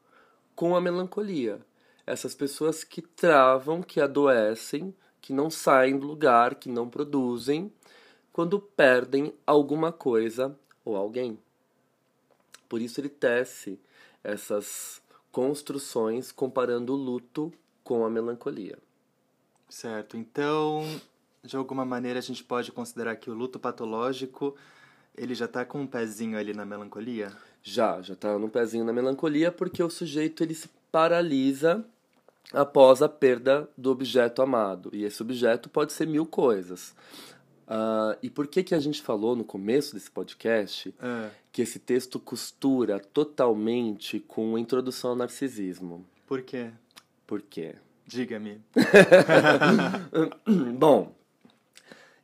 [0.55, 1.59] com a melancolia.
[2.07, 7.71] Essas pessoas que travam, que adoecem, que não saem do lugar, que não produzem,
[8.31, 11.37] quando perdem alguma coisa ou alguém.
[12.67, 13.79] Por isso ele tece
[14.23, 15.02] essas
[15.33, 17.51] construções comparando o luto
[17.83, 18.77] com a melancolia.
[19.67, 20.15] Certo.
[20.15, 20.85] Então,
[21.43, 24.55] de alguma maneira a gente pode considerar que o luto patológico
[25.17, 27.33] ele já está com um pezinho ali na melancolia?
[27.63, 31.83] Já, já está no pezinho na melancolia porque o sujeito ele se paralisa
[32.53, 34.91] após a perda do objeto amado.
[34.93, 36.93] E esse objeto pode ser mil coisas.
[37.67, 41.29] Uh, e por que, que a gente falou no começo desse podcast é.
[41.51, 46.05] que esse texto costura totalmente com a introdução ao narcisismo?
[46.27, 46.71] Por quê?
[47.25, 47.75] Por quê?
[48.05, 48.61] Diga-me.
[50.77, 51.15] Bom,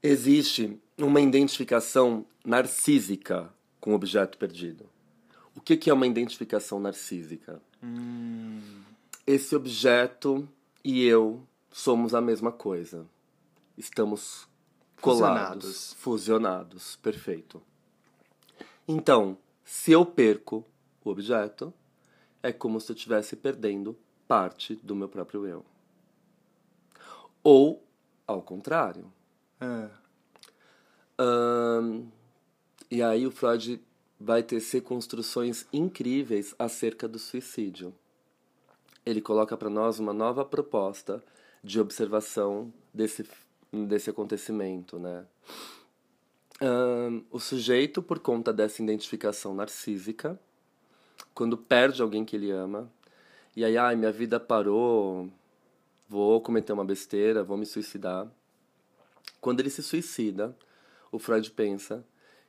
[0.04, 3.50] existe uma identificação narcísica
[3.80, 4.86] com o objeto perdido.
[5.56, 7.62] O que, que é uma identificação narcísica?
[7.82, 8.62] Hum.
[9.26, 10.48] Esse objeto
[10.84, 13.06] e eu somos a mesma coisa.
[13.78, 14.49] Estamos
[15.02, 15.94] colados, fusionados.
[15.94, 16.96] fusionados.
[16.98, 17.62] Perfeito.
[18.88, 20.66] Então, se eu perco
[21.04, 21.74] o objeto,
[22.42, 25.66] é como se eu estivesse perdendo parte do meu próprio eu.
[27.44, 27.84] Ou,
[28.26, 29.12] ao contrário.
[29.60, 29.90] É.
[31.22, 32.10] Um,
[32.90, 33.82] e aí o Freud
[34.20, 37.94] vai tecer construções incríveis acerca do suicídio.
[39.06, 41.24] Ele coloca para nós uma nova proposta
[41.64, 43.24] de observação desse
[43.72, 45.26] desse acontecimento, né?
[46.62, 50.40] Um, o sujeito, por conta dessa identificação narcísica,
[51.34, 52.92] quando perde alguém que ele ama,
[53.56, 55.30] e aí, ai, minha vida parou,
[56.08, 58.28] vou cometer uma besteira, vou me suicidar.
[59.40, 60.56] Quando ele se suicida,
[61.12, 62.04] o Freud pensa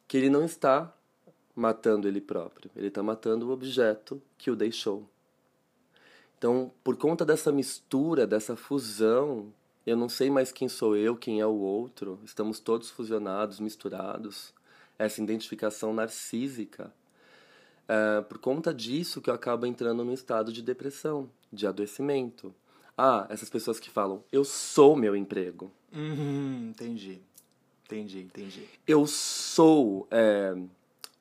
[0.09, 0.93] que ele não está
[1.55, 5.09] matando ele próprio, ele está matando o objeto que o deixou.
[6.37, 9.53] Então, por conta dessa mistura, dessa fusão
[9.87, 12.19] eu não sei mais quem sou eu, quem é o outro.
[12.25, 14.53] Estamos todos fusionados, misturados.
[14.99, 16.93] Essa identificação narcísica.
[17.89, 22.55] É por conta disso que eu acabo entrando num estado de depressão, de adoecimento.
[22.97, 25.73] Ah, essas pessoas que falam, eu sou meu emprego.
[25.93, 27.21] Uhum, entendi.
[27.85, 28.69] Entendi, entendi.
[28.87, 30.55] Eu sou é,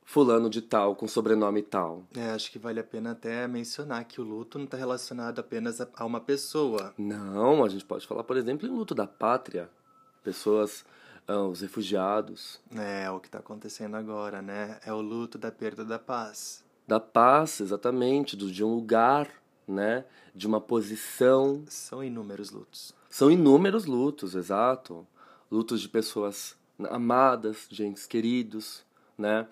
[0.09, 2.03] fulano de tal, com sobrenome tal.
[2.15, 5.79] É, acho que vale a pena até mencionar que o luto não está relacionado apenas
[5.79, 6.95] a uma pessoa.
[6.97, 9.69] Não, a gente pode falar, por exemplo, em luto da pátria.
[10.23, 10.83] Pessoas,
[11.27, 12.59] ah, os refugiados.
[12.75, 14.79] É, o que está acontecendo agora, né?
[14.83, 16.65] É o luto da perda da paz.
[16.87, 19.29] Da paz, exatamente, do, de um lugar,
[19.67, 20.05] né?
[20.33, 21.63] De uma posição.
[21.67, 22.95] São inúmeros lutos.
[23.11, 25.05] São inúmeros lutos, exato.
[25.51, 26.57] Lutos de pessoas
[26.89, 28.83] amadas, de entes queridos,
[29.15, 29.47] né?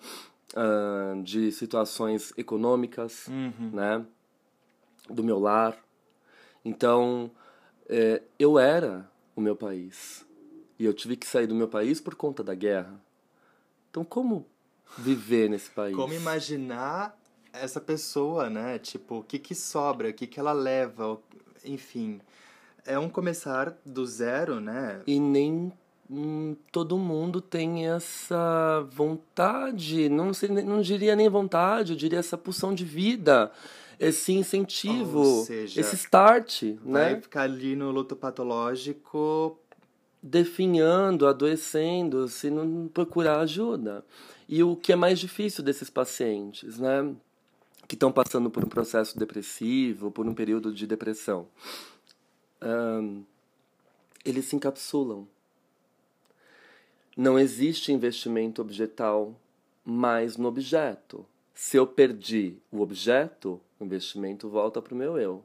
[0.54, 3.70] Uh, de situações econômicas, uhum.
[3.72, 4.04] né?
[5.08, 5.76] Do meu lar.
[6.64, 7.30] Então,
[7.88, 10.26] é, eu era o meu país.
[10.78, 13.00] E eu tive que sair do meu país por conta da guerra.
[13.90, 14.46] Então, como
[14.96, 15.96] viver nesse país?
[15.96, 17.18] Como imaginar
[17.52, 18.78] essa pessoa, né?
[18.78, 21.20] Tipo, o que que sobra, o que que ela leva,
[21.64, 22.20] enfim.
[22.84, 25.02] É um começar do zero, né?
[25.06, 25.72] E nem
[26.10, 32.38] hum, todo mundo tem essa vontade, não, sei, não diria nem vontade, eu diria essa
[32.38, 33.50] pulsão de vida,
[33.98, 37.20] esse incentivo, seja, esse start, Vai né?
[37.20, 39.58] ficar ali no luto patológico.
[40.20, 44.04] Definhando, adoecendo, se não procurar ajuda.
[44.48, 47.14] E o que é mais difícil desses pacientes, né?
[47.86, 51.46] Que estão passando por um processo depressivo, por um período de depressão.
[52.60, 53.22] Ahn,
[54.24, 55.28] eles se encapsulam.
[57.18, 59.34] Não existe investimento objetal
[59.84, 61.26] mais no objeto.
[61.52, 65.42] Se eu perdi o objeto, o investimento volta para o meu eu.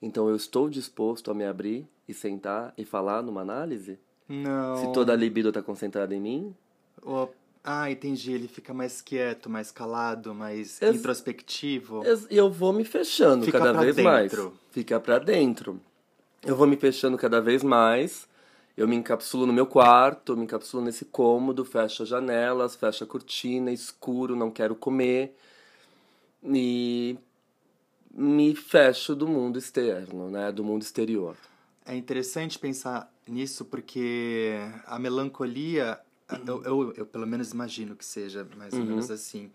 [0.00, 3.98] Então eu estou disposto a me abrir e sentar e falar numa análise?
[4.28, 4.76] Não.
[4.76, 6.54] Se toda a libido está concentrada em mim?
[7.02, 7.26] O-
[7.64, 8.32] Ah, entendi.
[8.32, 12.02] Ele fica mais quieto, mais calado, mais Ex- introspectivo.
[12.30, 14.30] E eu vou me fechando Fica cada vez mais.
[14.30, 14.54] dentro.
[14.70, 15.80] Fica pra dentro.
[16.46, 18.27] Eu vou me fechando cada vez mais.
[18.78, 23.06] Eu me encapsulo no meu quarto, me encapsulo nesse cômodo, fecho as janelas, fecho a
[23.08, 25.34] cortina, escuro, não quero comer.
[26.44, 27.18] E
[28.14, 30.52] me fecho do mundo externo, né?
[30.52, 31.36] Do mundo exterior.
[31.84, 34.54] É interessante pensar nisso porque
[34.86, 35.98] a melancolia,
[36.46, 39.50] eu, eu, eu pelo menos imagino que seja mais ou menos assim,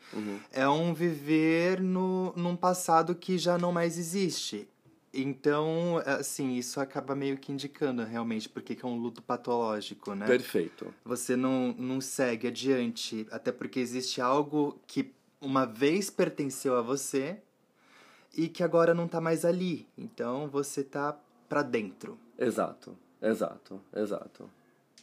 [0.52, 4.68] é um viver no, num passado que já não mais existe.
[5.14, 10.26] Então, assim, isso acaba meio que indicando realmente porque que é um luto patológico, né?
[10.26, 10.92] Perfeito.
[11.06, 17.38] Você não, não segue adiante, até porque existe algo que uma vez pertenceu a você
[18.36, 19.88] e que agora não tá mais ali.
[19.96, 21.16] Então, você tá
[21.48, 22.18] pra dentro.
[22.40, 24.50] Exato, exato, exato.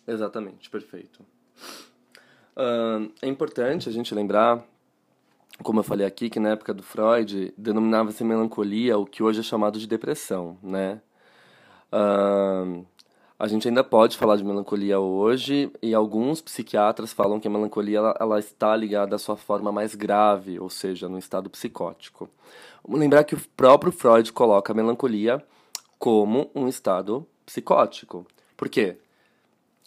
[0.06, 1.24] Exatamente, perfeito.
[2.56, 4.66] Ahn, é importante a gente lembrar,
[5.62, 9.42] como eu falei aqui, que na época do Freud denominava-se melancolia o que hoje é
[9.42, 11.00] chamado de depressão, né?
[11.92, 12.84] Ahn,
[13.38, 17.98] a gente ainda pode falar de melancolia hoje e alguns psiquiatras falam que a melancolia
[17.98, 22.28] ela, ela está ligada à sua forma mais grave, ou seja, no estado psicótico.
[22.84, 25.42] Vamos lembrar que o próprio Freud coloca a melancolia
[25.98, 28.26] como um estado psicótico.
[28.56, 28.98] Por quê?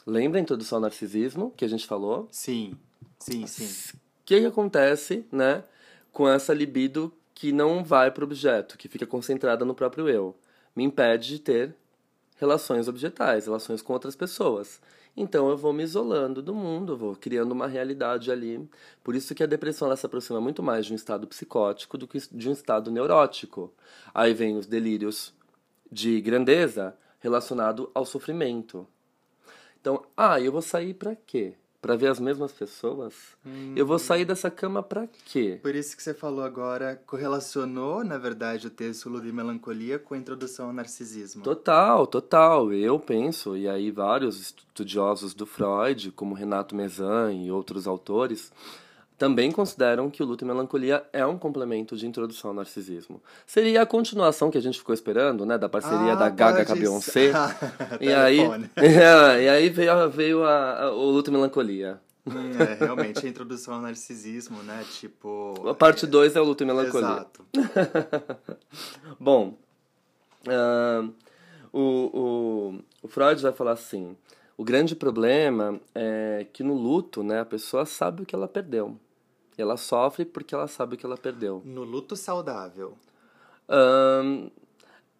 [0.05, 2.27] Lembra a introdução ao narcisismo que a gente falou?
[2.31, 2.75] Sim,
[3.19, 3.97] sim, sim.
[4.23, 5.65] O que, que acontece, né,
[6.13, 10.33] com essa libido que não vai para o objeto, que fica concentrada no próprio eu?
[10.73, 11.75] Me impede de ter
[12.37, 14.79] relações objetais, relações com outras pessoas.
[15.15, 18.65] Então eu vou me isolando do mundo, vou criando uma realidade ali.
[19.03, 22.07] Por isso que a depressão ela se aproxima muito mais de um estado psicótico do
[22.07, 23.73] que de um estado neurótico.
[24.13, 25.33] Aí vem os delírios
[25.91, 28.87] de grandeza relacionado ao sofrimento.
[29.81, 31.55] Então, ah, eu vou sair pra quê?
[31.83, 33.13] Pra ver as mesmas pessoas?
[33.75, 35.59] Eu vou sair dessa cama pra quê?
[35.61, 40.13] Por isso que você falou agora, correlacionou, na verdade, o texto Ludo e Melancolia com
[40.13, 41.43] a introdução ao narcisismo.
[41.43, 42.71] Total, total.
[42.71, 48.49] Eu penso, e aí vários estudiosos do Freud, como Renato Mezan e outros autores,
[49.23, 53.23] também consideram que o luto e melancolia é um complemento de introdução ao narcisismo.
[53.47, 56.73] Seria a continuação que a gente ficou esperando, né, da parceria Ah, da Gaga com
[56.73, 57.31] a Beyoncé.
[57.31, 57.33] ser.
[58.01, 58.69] e aí, Telefone.
[59.45, 62.01] e aí veio, veio a- a- o luto e melancolia.
[62.27, 64.83] Hum, é, realmente, a introdução ao narcisismo, né?
[64.99, 65.53] Tipo...
[65.69, 67.07] A parte 2 é o luto e melancolia.
[67.07, 67.45] Exato.
[69.17, 69.53] Bom,
[70.49, 71.07] ah,
[71.71, 74.17] o, o, o Freud vai falar assim:
[74.57, 78.97] o grande problema é que no luto, né, a pessoa sabe o que ela perdeu.
[79.57, 81.61] Ela sofre porque ela sabe o que ela perdeu.
[81.65, 82.97] No luto saudável.
[83.69, 84.49] Ahn,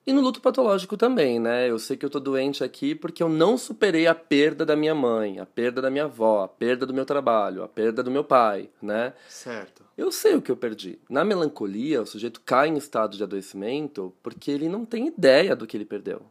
[0.06, 1.70] e no luto patológico também, né?
[1.70, 4.94] Eu sei que eu tô doente aqui porque eu não superei a perda da minha
[4.94, 8.24] mãe, a perda da minha avó, a perda do meu trabalho, a perda do meu
[8.24, 9.14] pai, né?
[9.30, 9.86] Certo.
[9.98, 11.00] Eu sei o que eu perdi.
[11.10, 15.66] Na melancolia, o sujeito cai em estado de adoecimento porque ele não tem ideia do
[15.66, 16.22] que ele perdeu.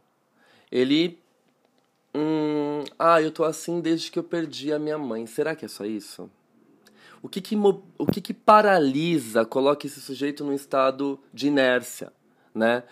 [0.71, 1.17] Ele.
[2.13, 5.25] Hum, ah, eu tô assim desde que eu perdi a minha mãe.
[5.25, 6.29] Será que é só isso?
[7.23, 12.11] O que que, o que, que paralisa, coloca esse sujeito num estado de inércia,
[12.53, 12.83] né?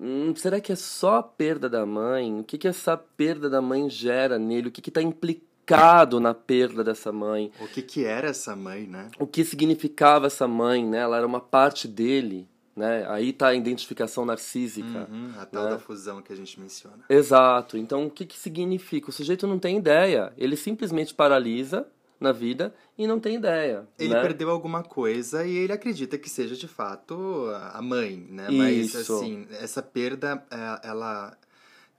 [0.00, 2.40] Hum, será que é só a perda da mãe?
[2.40, 4.66] O que, que essa perda da mãe gera nele?
[4.66, 7.52] O que está implicado na perda dessa mãe?
[7.60, 9.12] O que que era essa mãe, né?
[9.16, 10.98] o que significava essa mãe, né?
[10.98, 13.06] Ela era uma parte dele, né?
[13.08, 15.08] Aí tá a identificação narcísica.
[15.08, 15.70] Uhum, a tal né?
[15.70, 17.04] da fusão que a gente menciona.
[17.08, 17.78] Exato.
[17.78, 19.08] Então, o que que significa?
[19.08, 20.32] O sujeito não tem ideia.
[20.36, 21.86] Ele simplesmente paralisa
[22.20, 23.86] na vida e não tem ideia.
[23.98, 24.20] Ele né?
[24.20, 28.48] perdeu alguma coisa e ele acredita que seja de fato a mãe, né?
[28.50, 29.14] Mas Isso.
[29.14, 31.38] assim, essa perda, é, ela,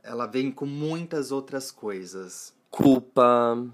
[0.03, 2.53] ela vem com muitas outras coisas.
[2.69, 3.65] Culpa,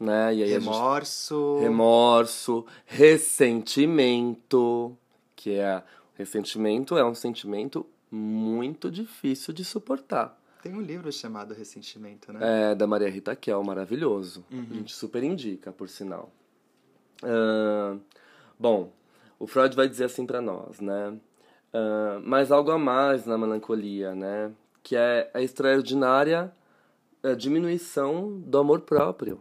[0.00, 0.34] né?
[0.34, 1.58] E aí a gente Remorso.
[1.60, 4.96] remorso, ressentimento,
[5.36, 5.82] que é
[6.14, 10.41] ressentimento é um sentimento muito difícil de suportar.
[10.62, 12.70] Tem um livro chamado Ressentimento, né?
[12.70, 14.44] É, da Maria Rita Kel, maravilhoso.
[14.50, 16.32] A gente super indica, por sinal.
[17.22, 17.96] Ah,
[18.58, 18.92] bom,
[19.38, 21.18] o Freud vai dizer assim pra nós, né?
[21.74, 24.52] Uh, mas algo a mais na melancolia, né?
[24.82, 26.52] Que é a extraordinária
[27.24, 29.40] uh, diminuição do amor próprio.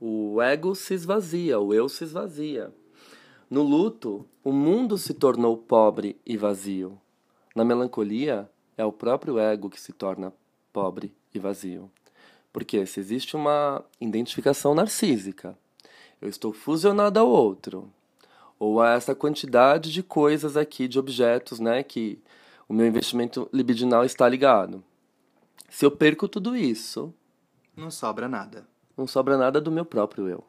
[0.00, 2.74] O ego se esvazia, o eu se esvazia.
[3.48, 7.00] No luto, o mundo se tornou pobre e vazio.
[7.54, 10.32] Na melancolia, é o próprio ego que se torna
[10.72, 11.90] pobre e vazio.
[12.52, 15.56] Porque se existe uma identificação narcísica,
[16.20, 17.90] eu estou fusionado ao outro,
[18.58, 22.18] ou a essa quantidade de coisas aqui, de objetos, né, que
[22.68, 24.82] o meu investimento libidinal está ligado.
[25.68, 27.12] Se eu perco tudo isso,
[27.76, 28.66] não sobra nada.
[28.96, 30.42] Não sobra nada do meu próprio eu.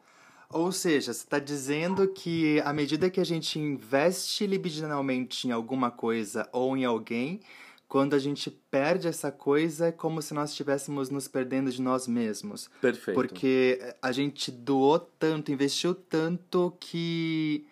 [0.50, 5.90] Ou seja, você está dizendo que à medida que a gente investe libidinalmente em alguma
[5.90, 7.40] coisa ou em alguém,
[7.88, 12.06] quando a gente perde essa coisa, é como se nós estivéssemos nos perdendo de nós
[12.06, 12.68] mesmos.
[12.82, 13.14] Perfeito.
[13.14, 17.66] Porque a gente doou tanto, investiu tanto que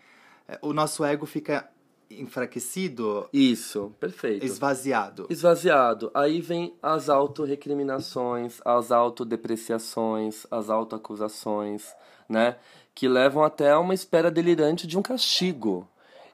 [0.49, 1.69] é, o nosso ego fica
[2.11, 3.29] enfraquecido.
[3.31, 4.47] Isso, perfeito.
[4.47, 5.27] Esvaziado.
[5.29, 6.11] Esvaziado.
[6.15, 11.95] Aí vem as autorrecriminações, as autodepreciações, as autoacusações,
[12.27, 12.57] né?
[12.95, 15.87] Que levam até uma espera delirante de um castigo.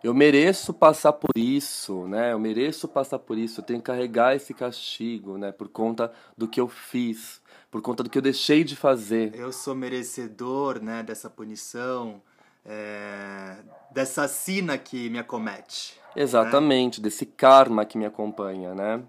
[0.03, 2.33] Eu mereço passar por isso, né?
[2.33, 5.53] Eu mereço passar por isso, eu tenho que carregar esse castigo, né?
[5.53, 7.41] Por conta do que eu fiz,
[7.71, 9.35] por conta do que eu deixei de fazer.
[9.35, 12.21] Eu sou merecedor, né, dessa punição
[12.65, 13.57] é,
[13.91, 16.01] dessa sina que me acomete.
[16.15, 17.05] Exatamente, né?
[17.05, 19.03] desse karma que me acompanha, né?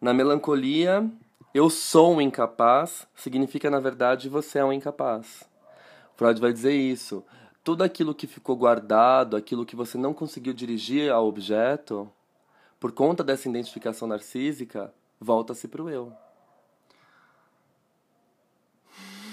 [0.00, 1.08] Na melancolia,
[1.52, 5.44] eu sou um incapaz significa, na verdade, você é um incapaz.
[6.16, 7.24] Freud vai dizer isso.
[7.64, 12.08] Tudo aquilo que ficou guardado, aquilo que você não conseguiu dirigir ao objeto,
[12.78, 16.12] por conta dessa identificação narcísica, volta-se para o eu.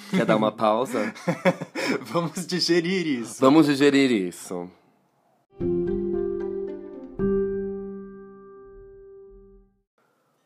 [0.10, 1.14] Quer dar uma pausa?
[2.04, 3.40] Vamos digerir isso.
[3.40, 4.72] Vamos digerir isso.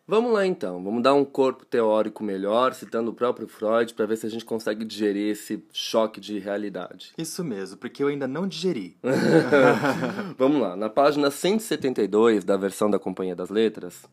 [0.08, 4.18] Vamos lá então, vamos dar um corpo teórico melhor, citando o próprio Freud, para ver
[4.18, 7.12] se a gente consegue digerir esse choque de realidade.
[7.18, 8.96] Isso mesmo, porque eu ainda não digeri.
[10.38, 14.04] vamos lá, na página 172 da versão da Companhia das Letras,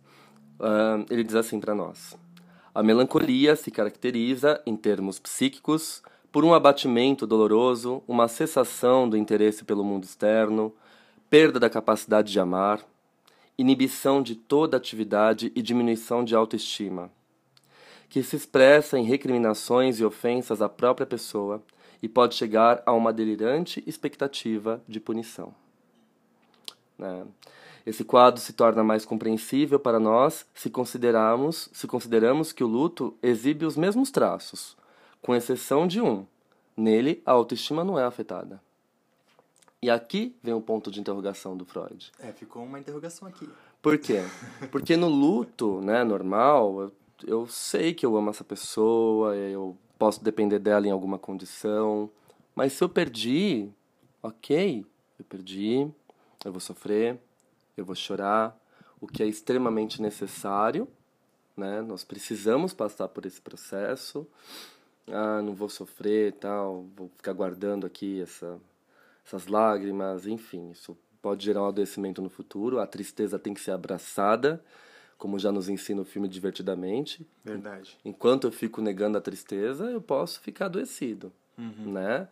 [0.59, 2.17] uh, ele diz assim para nós.
[2.75, 9.63] A melancolia se caracteriza, em termos psíquicos, por um abatimento doloroso, uma cessação do interesse
[9.63, 10.75] pelo mundo externo,
[11.29, 12.81] perda da capacidade de amar,
[13.63, 17.11] inibição de toda atividade e diminuição de autoestima,
[18.09, 21.63] que se expressa em recriminações e ofensas à própria pessoa
[22.03, 25.55] e pode chegar a uma delirante expectativa de punição.
[26.99, 27.25] Né?
[27.87, 30.69] Esse quadro se torna mais compreensível para nós se
[31.73, 34.77] se consideramos que o luto exibe os mesmos traços,
[35.21, 36.27] com exceção de um.
[36.77, 38.61] Nele, a autoestima não é afetada.
[39.85, 42.13] E aqui vem o ponto de interrogação do Freud.
[42.21, 43.49] É, ficou uma interrogação aqui.
[43.83, 44.21] Por quê?
[44.71, 46.93] Porque no luto, né, normal, eu,
[47.27, 52.09] eu sei que eu amo essa pessoa, eu posso depender dela em alguma condição,
[52.55, 53.69] mas se eu perdi,
[54.23, 54.87] ok,
[55.19, 55.91] eu perdi,
[56.45, 57.19] eu vou sofrer,
[57.77, 58.57] eu vou chorar,
[59.01, 60.87] o que é extremamente necessário,
[61.57, 61.83] né?
[61.83, 64.25] Nós precisamos passar por esse processo.
[65.09, 68.61] Ah, não vou sofrer, tal, vou ficar guardando aqui essa,
[69.25, 72.81] essas lágrimas, enfim, isso pode gerar um adoecimento no futuro.
[72.81, 74.63] A tristeza tem que ser abraçada,
[75.17, 77.27] como já nos ensina o filme Divertidamente.
[77.45, 77.97] Verdade.
[78.05, 81.93] Enquanto eu fico negando a tristeza, eu posso ficar adoecido, uhum.
[81.93, 82.29] né?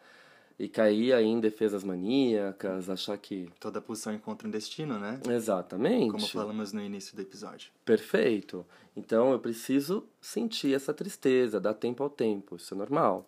[0.60, 3.48] e cair aí em defesas maníacas, achar que.
[3.58, 5.18] Toda pulsão encontra um destino, né?
[5.26, 6.12] Exatamente.
[6.12, 7.70] Como falamos no início do episódio.
[7.82, 8.66] Perfeito.
[8.94, 13.26] Então eu preciso sentir essa tristeza, dar tempo ao tempo, isso é normal.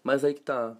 [0.00, 0.76] Mas aí que tá.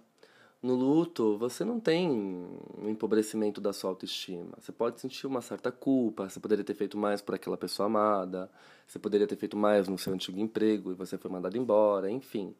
[0.61, 4.51] No luto, você não tem um empobrecimento da sua autoestima.
[4.59, 8.51] Você pode sentir uma certa culpa, você poderia ter feito mais por aquela pessoa amada,
[8.85, 12.53] você poderia ter feito mais no seu antigo emprego e você foi mandado embora, enfim.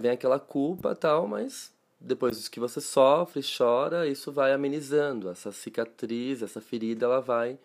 [0.00, 5.28] Vem aquela culpa tal, mas depois que você sofre, chora, isso vai amenizando.
[5.28, 7.56] Essa cicatriz, essa ferida, ela vai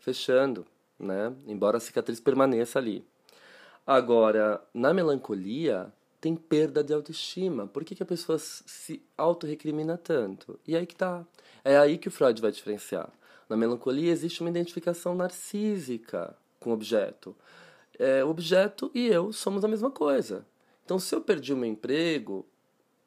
[0.00, 0.66] fechando,
[0.98, 1.32] né?
[1.46, 3.02] Embora a cicatriz permaneça ali.
[3.86, 5.90] Agora, na melancolia,
[6.20, 7.66] tem perda de autoestima.
[7.66, 10.58] Por que, que a pessoa se autorrecrimina tanto?
[10.66, 11.24] E aí que tá.
[11.64, 13.10] É aí que o Freud vai diferenciar.
[13.48, 17.36] Na melancolia existe uma identificação narcísica com o objeto.
[17.98, 20.44] É, o objeto e eu somos a mesma coisa.
[20.84, 22.46] Então, se eu perdi o meu emprego,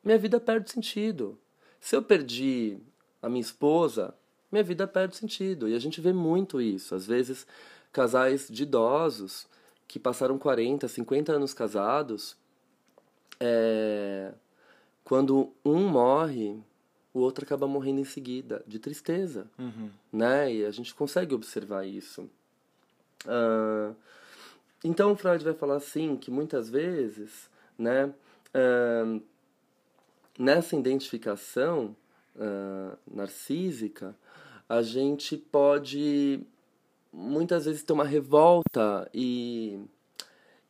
[0.03, 1.37] minha vida perde sentido.
[1.79, 2.77] Se eu perdi
[3.21, 4.13] a minha esposa,
[4.51, 5.67] minha vida perde sentido.
[5.67, 6.95] E a gente vê muito isso.
[6.95, 7.45] Às vezes,
[7.91, 9.47] casais de idosos
[9.87, 12.35] que passaram 40, 50 anos casados,
[13.39, 14.33] é...
[15.03, 16.57] quando um morre,
[17.13, 19.89] o outro acaba morrendo em seguida, de tristeza, Uhum.
[20.11, 20.53] né?
[20.53, 22.29] E a gente consegue observar isso.
[23.27, 23.93] Ah,
[24.83, 28.13] então, Freud vai falar assim, que muitas vezes, né,
[28.53, 29.19] ah,
[30.37, 31.95] nessa identificação
[32.39, 34.15] ah, narcísica,
[34.67, 36.41] a gente pode
[37.11, 39.79] muitas vezes ter uma revolta e,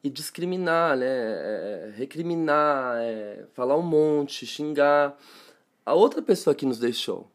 [0.04, 1.08] e discriminar, né?
[1.08, 5.18] É, recriminar, é, falar um monte, xingar
[5.86, 7.30] a outra pessoa que nos deixou.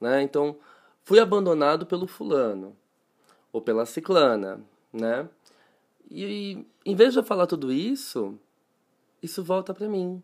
[0.00, 0.22] Né?
[0.22, 0.56] Então,
[1.02, 2.76] fui abandonado pelo fulano
[3.52, 4.60] ou pela ciclana,
[4.92, 5.28] né?
[6.10, 8.38] E em vez de eu falar tudo isso,
[9.22, 10.22] isso volta pra mim.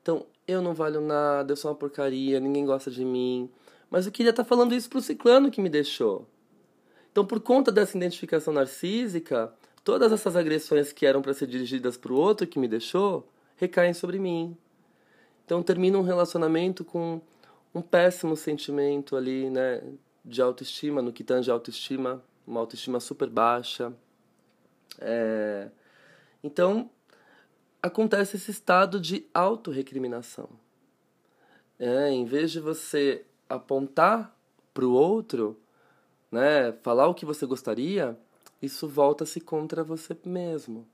[0.00, 3.50] Então, eu não valho nada, eu sou uma porcaria, ninguém gosta de mim.
[3.90, 6.26] Mas eu queria estar falando isso pro ciclano que me deixou.
[7.10, 9.52] Então, por conta dessa identificação narcísica,
[9.84, 14.18] todas essas agressões que eram para ser dirigidas pro outro que me deixou, recaem sobre
[14.18, 14.56] mim.
[15.44, 17.20] Então, termina um relacionamento com
[17.74, 19.82] um péssimo sentimento ali, né,
[20.24, 23.92] de autoestima, no que tange autoestima, uma autoestima super baixa.
[25.00, 25.68] É...
[26.42, 26.90] Então,
[27.82, 30.48] acontece esse estado de autorrecriminação.
[31.78, 34.36] É, em vez de você apontar
[34.72, 35.58] para o outro,
[36.30, 38.16] né, falar o que você gostaria,
[38.62, 40.86] isso volta-se contra você mesmo.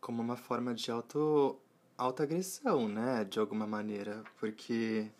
[0.00, 1.58] Como uma forma de auto,
[1.98, 3.24] autoagressão, né?
[3.24, 4.22] De alguma maneira.
[4.38, 5.10] Porque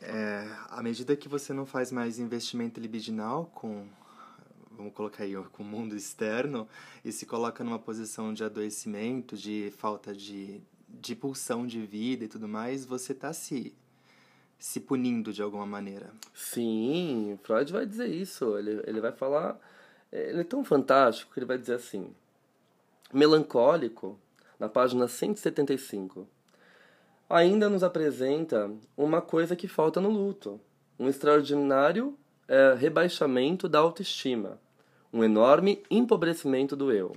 [0.00, 3.86] é, à medida que você não faz mais investimento libidinal com,
[4.72, 6.68] vamos colocar aí, com o mundo externo,
[7.04, 12.28] e se coloca numa posição de adoecimento, de falta de, de pulsão de vida e
[12.28, 13.74] tudo mais, você está se,
[14.58, 16.12] se punindo de alguma maneira.
[16.34, 18.58] Sim, Freud vai dizer isso.
[18.58, 19.58] Ele, ele vai falar.
[20.14, 22.14] Ele é tão fantástico que ele vai dizer assim:
[23.12, 24.16] melancólico,
[24.60, 26.28] na página 175,
[27.28, 30.60] ainda nos apresenta uma coisa que falta no luto:
[31.00, 34.60] um extraordinário é, rebaixamento da autoestima,
[35.12, 37.16] um enorme empobrecimento do eu.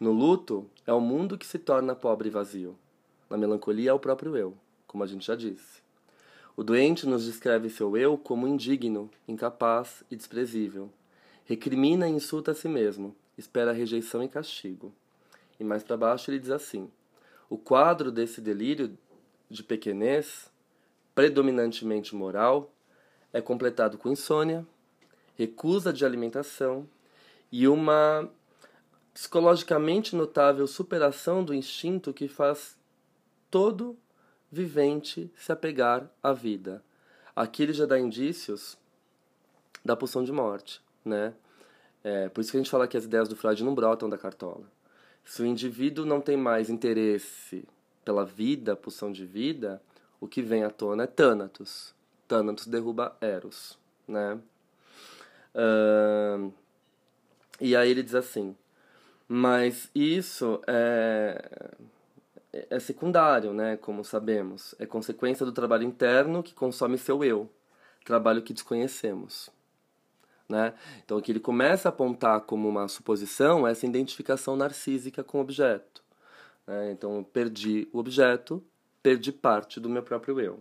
[0.00, 2.76] No luto, é o mundo que se torna pobre e vazio.
[3.28, 4.56] Na melancolia, é o próprio eu,
[4.88, 5.80] como a gente já disse.
[6.56, 10.90] O doente nos descreve seu eu como indigno, incapaz e desprezível.
[11.50, 14.94] Recrimina e insulta a si mesmo, espera rejeição e castigo.
[15.58, 16.88] E mais para baixo ele diz assim:
[17.48, 18.96] O quadro desse delírio
[19.50, 20.48] de pequenez,
[21.12, 22.72] predominantemente moral,
[23.32, 24.64] é completado com insônia,
[25.34, 26.88] recusa de alimentação
[27.50, 28.30] e uma
[29.12, 32.78] psicologicamente notável superação do instinto que faz
[33.50, 33.98] todo
[34.52, 36.80] vivente se apegar à vida.
[37.34, 38.78] Aqui ele já dá indícios
[39.84, 41.34] da pulsão de morte, né?
[42.02, 44.16] É, por isso que a gente fala que as ideias do Freud não brotam da
[44.16, 44.64] cartola.
[45.24, 47.64] Se o indivíduo não tem mais interesse
[48.04, 49.80] pela vida, pulsão de vida,
[50.20, 51.94] o que vem à tona é Thanatos.
[52.26, 53.78] Thanatos derruba Eros,
[54.08, 54.38] né?
[55.54, 56.52] Uh,
[57.60, 58.56] e aí ele diz assim,
[59.28, 61.74] mas isso é,
[62.52, 63.76] é secundário, né?
[63.76, 67.48] Como sabemos, é consequência do trabalho interno que consome seu eu,
[68.04, 69.50] trabalho que desconhecemos.
[70.50, 70.74] Né?
[71.04, 75.38] Então, o que ele começa a apontar como uma suposição é essa identificação narcísica com
[75.38, 76.02] o objeto.
[76.66, 76.90] Né?
[76.90, 78.62] Então, eu perdi o objeto,
[79.00, 80.60] perdi parte do meu próprio eu.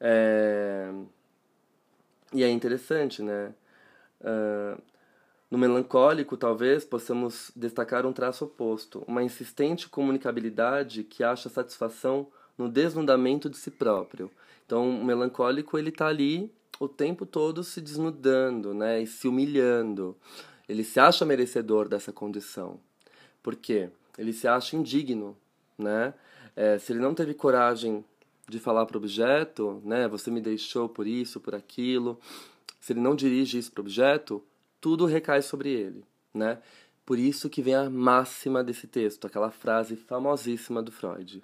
[0.00, 0.92] É...
[2.32, 3.54] E é interessante, né?
[4.20, 4.82] Uh,
[5.48, 12.26] no melancólico, talvez, possamos destacar um traço oposto, uma insistente comunicabilidade que acha satisfação
[12.58, 14.32] no desnudamento de si próprio.
[14.66, 20.16] Então, o melancólico, ele está ali o tempo todo se desnudando, né, e se humilhando.
[20.68, 22.80] Ele se acha merecedor dessa condição.
[23.42, 23.90] Por quê?
[24.16, 25.36] Ele se acha indigno,
[25.76, 26.14] né?
[26.56, 28.04] É, se ele não teve coragem
[28.48, 32.18] de falar para o objeto, né, você me deixou por isso, por aquilo,
[32.80, 34.42] se ele não dirige isso para o objeto,
[34.80, 36.58] tudo recai sobre ele, né?
[37.06, 41.42] Por isso que vem a máxima desse texto, aquela frase famosíssima do Freud.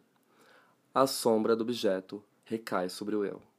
[0.95, 3.50] A sombra do objeto recai sobre o eu.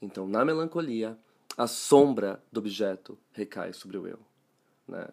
[0.00, 1.18] Então, na melancolia,
[1.56, 4.18] a sombra do objeto recai sobre o eu.
[4.88, 5.06] Né?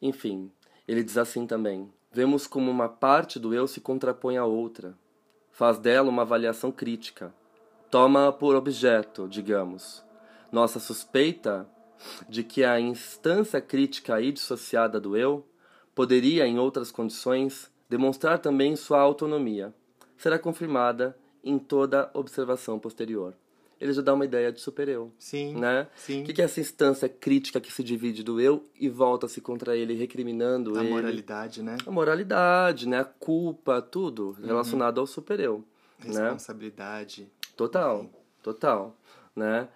[0.00, 0.50] Enfim,
[0.88, 4.96] ele diz assim também: vemos como uma parte do eu se contrapõe à outra,
[5.50, 7.34] faz dela uma avaliação crítica,
[7.90, 10.02] toma por objeto, digamos.
[10.50, 11.68] Nossa suspeita
[12.28, 15.46] de que a instância crítica aí dissociada do eu
[15.94, 19.74] poderia, em outras condições, demonstrar também sua autonomia
[20.22, 23.34] será confirmada em toda observação posterior.
[23.80, 25.10] ele já dá uma ideia de super-eu.
[25.18, 25.56] Sim.
[25.56, 25.88] Né?
[25.96, 26.22] Sim.
[26.22, 29.76] O que, que é essa instância crítica que se divide do eu e volta-se contra
[29.76, 30.90] ele, recriminando A ele?
[30.90, 31.76] moralidade, né?
[31.84, 33.00] A moralidade, né?
[33.00, 34.46] A culpa, tudo Uhum.
[34.46, 35.64] relacionado ao super-eu.
[35.98, 36.06] Né?
[36.22, 37.28] Responsabilidade.
[37.56, 38.06] Total,
[38.40, 38.96] total,
[39.34, 39.66] né?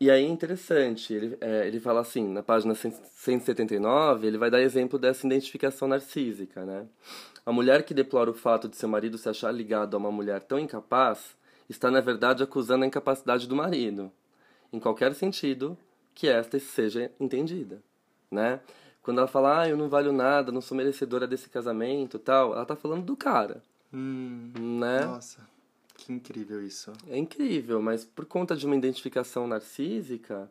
[0.00, 4.60] E aí é interessante, ele, é, ele fala assim, na página 179, ele vai dar
[4.60, 6.86] exemplo dessa identificação narcísica, né?
[7.44, 10.40] A mulher que deplora o fato de seu marido se achar ligado a uma mulher
[10.42, 11.36] tão incapaz
[11.68, 14.12] está, na verdade, acusando a incapacidade do marido,
[14.72, 15.76] em qualquer sentido
[16.14, 17.82] que esta seja entendida,
[18.30, 18.60] né?
[19.02, 22.64] Quando ela fala, ah, eu não valho nada, não sou merecedora desse casamento tal, ela
[22.64, 25.06] tá falando do cara, Hum, né?
[25.06, 25.40] Nossa,
[26.08, 26.90] que incrível isso.
[27.06, 30.50] É incrível, mas por conta de uma identificação narcísica,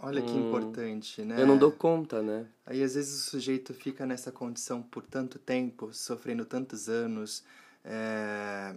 [0.00, 1.36] Olha que importante, né?
[1.36, 1.40] Hum.
[1.40, 2.46] eu não dou conta, né?
[2.66, 7.44] Aí às vezes o sujeito fica nessa condição por tanto tempo, sofrendo tantos anos,
[7.84, 8.76] é,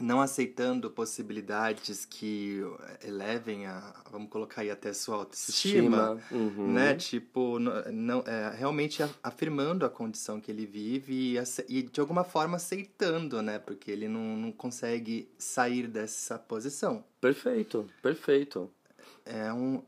[0.00, 2.60] não aceitando possibilidades que
[3.04, 6.72] elevem a, vamos colocar aí até sua autoestima, Uhum.
[6.72, 6.94] né?
[6.94, 11.38] Tipo, n- não, é, realmente afirmando a condição que ele vive e,
[11.68, 13.58] e de alguma forma aceitando, né?
[13.58, 17.04] Porque ele não, não consegue sair dessa posição.
[17.20, 18.70] Perfeito, perfeito.
[19.26, 19.82] É um...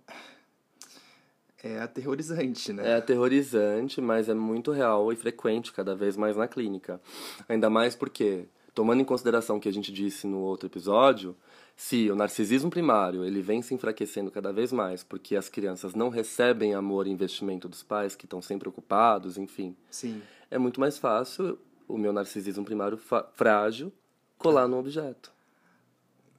[1.63, 2.89] É aterrorizante, né?
[2.93, 6.99] É aterrorizante, mas é muito real e frequente cada vez mais na clínica.
[7.47, 11.37] Ainda mais porque, tomando em consideração o que a gente disse no outro episódio,
[11.77, 16.09] se o narcisismo primário ele vem se enfraquecendo cada vez mais porque as crianças não
[16.09, 20.21] recebem amor e investimento dos pais que estão sempre ocupados, enfim, Sim.
[20.51, 21.59] é muito mais fácil
[21.89, 22.99] o meu narcisismo primário
[23.35, 23.93] frágil
[24.39, 25.33] colar no objeto.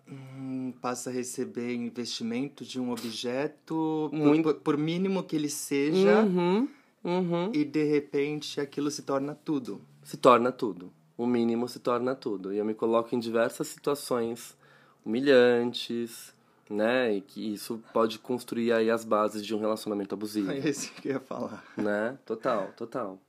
[0.08, 5.50] Hum, passa a receber investimento de um objeto, por- Muito- por, por mínimo que ele
[5.50, 6.68] seja, Uhum,
[7.04, 7.52] uhum.
[7.54, 9.82] e de repente aquilo se torna tudo.
[10.04, 10.92] se torna tudo.
[11.22, 12.52] O mínimo se torna tudo.
[12.52, 14.58] E eu me coloco em diversas situações
[15.06, 16.34] humilhantes,
[16.70, 17.14] né?
[17.16, 21.10] E que isso pode construir aí as bases de um relacionamento abusivo, É esse que
[21.10, 21.64] eu ia falar.
[21.78, 22.18] né?
[22.26, 23.20] Total, total.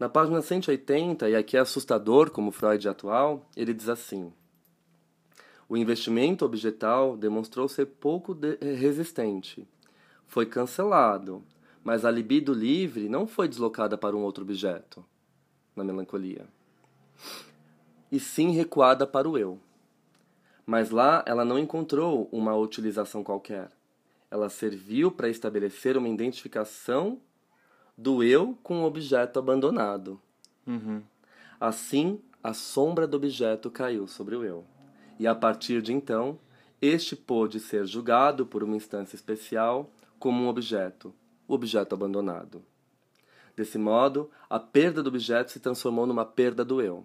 [0.00, 4.32] Na página 180, e aqui é assustador como Freud atual, ele diz assim:
[5.68, 9.64] O investimento objetal demonstrou ser pouco de- eh, resistente.
[10.26, 11.40] Foi cancelado,
[11.84, 15.04] mas a libido livre não foi deslocada para um outro objeto,
[15.76, 16.46] na melancolia.
[18.10, 19.58] E sim recuada para o eu.
[20.66, 23.70] Mas lá ela não encontrou uma utilização qualquer.
[24.30, 27.20] Ela serviu para estabelecer uma identificação
[27.96, 30.20] do eu com o objeto abandonado.
[30.66, 31.02] Uhum.
[31.60, 34.64] Assim, a sombra do objeto caiu sobre o eu.
[35.18, 36.38] E a partir de então,
[36.80, 41.14] este pôde ser julgado por uma instância especial como um objeto,
[41.46, 42.64] o objeto abandonado.
[43.54, 47.04] Desse modo, a perda do objeto se transformou numa perda do eu.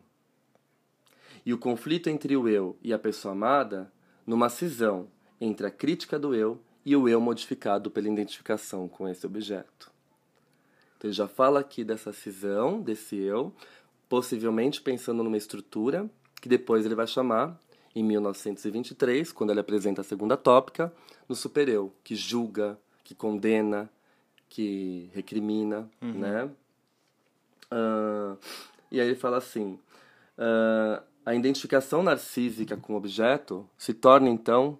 [1.47, 3.89] E o conflito entre o eu e a pessoa amada,
[4.25, 5.07] numa cisão
[5.39, 9.89] entre a crítica do eu e o eu modificado pela identificação com esse objeto.
[10.97, 13.53] Então ele já fala aqui dessa cisão, desse eu,
[14.09, 16.09] possivelmente pensando numa estrutura
[16.41, 17.57] que depois ele vai chamar,
[17.95, 20.93] em 1923, quando ele apresenta a segunda tópica,
[21.29, 23.89] no supereu, que julga, que condena,
[24.49, 26.51] que recrimina, né?
[27.71, 28.35] Ah,
[28.91, 29.79] e aí ele fala assim,
[30.37, 34.79] ah, a identificação narcísica com o objeto se torna, então,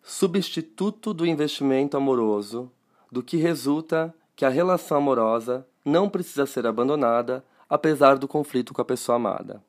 [0.00, 2.70] substituto do investimento amoroso,
[3.10, 8.80] do que resulta que a relação amorosa não precisa ser abandonada, apesar do conflito com
[8.80, 9.60] a pessoa amada.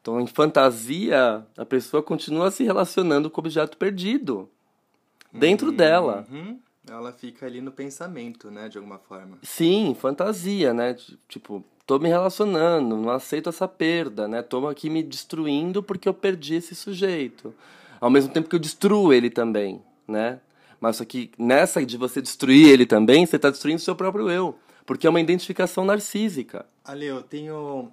[0.00, 4.48] Então, em fantasia, a pessoa continua se relacionando com o objeto perdido
[5.30, 6.26] dentro dela.
[6.30, 6.58] Uhum.
[6.88, 9.38] Ela fica ali no pensamento, né, de alguma forma.
[9.42, 10.96] Sim, fantasia, né?
[11.28, 14.42] Tipo, tô me relacionando, não aceito essa perda, né?
[14.42, 17.54] Tô aqui me destruindo porque eu perdi esse sujeito.
[18.00, 20.40] Ao mesmo tempo que eu destruo ele também, né?
[20.80, 24.30] Mas só que nessa de você destruir ele também, você tá destruindo o seu próprio
[24.30, 24.56] eu.
[24.86, 26.64] Porque é uma identificação narcísica.
[26.84, 27.90] Ali, eu tenho,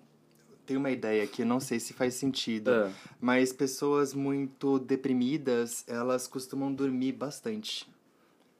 [0.66, 2.92] tenho uma ideia aqui, não sei se faz sentido, É.
[3.20, 7.86] mas pessoas muito deprimidas, elas costumam dormir bastante.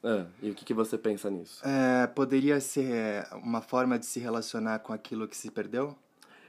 [0.06, 1.68] É, e o que, que você pensa nisso?
[1.68, 5.96] É, poderia ser uma forma de se relacionar com aquilo que se perdeu?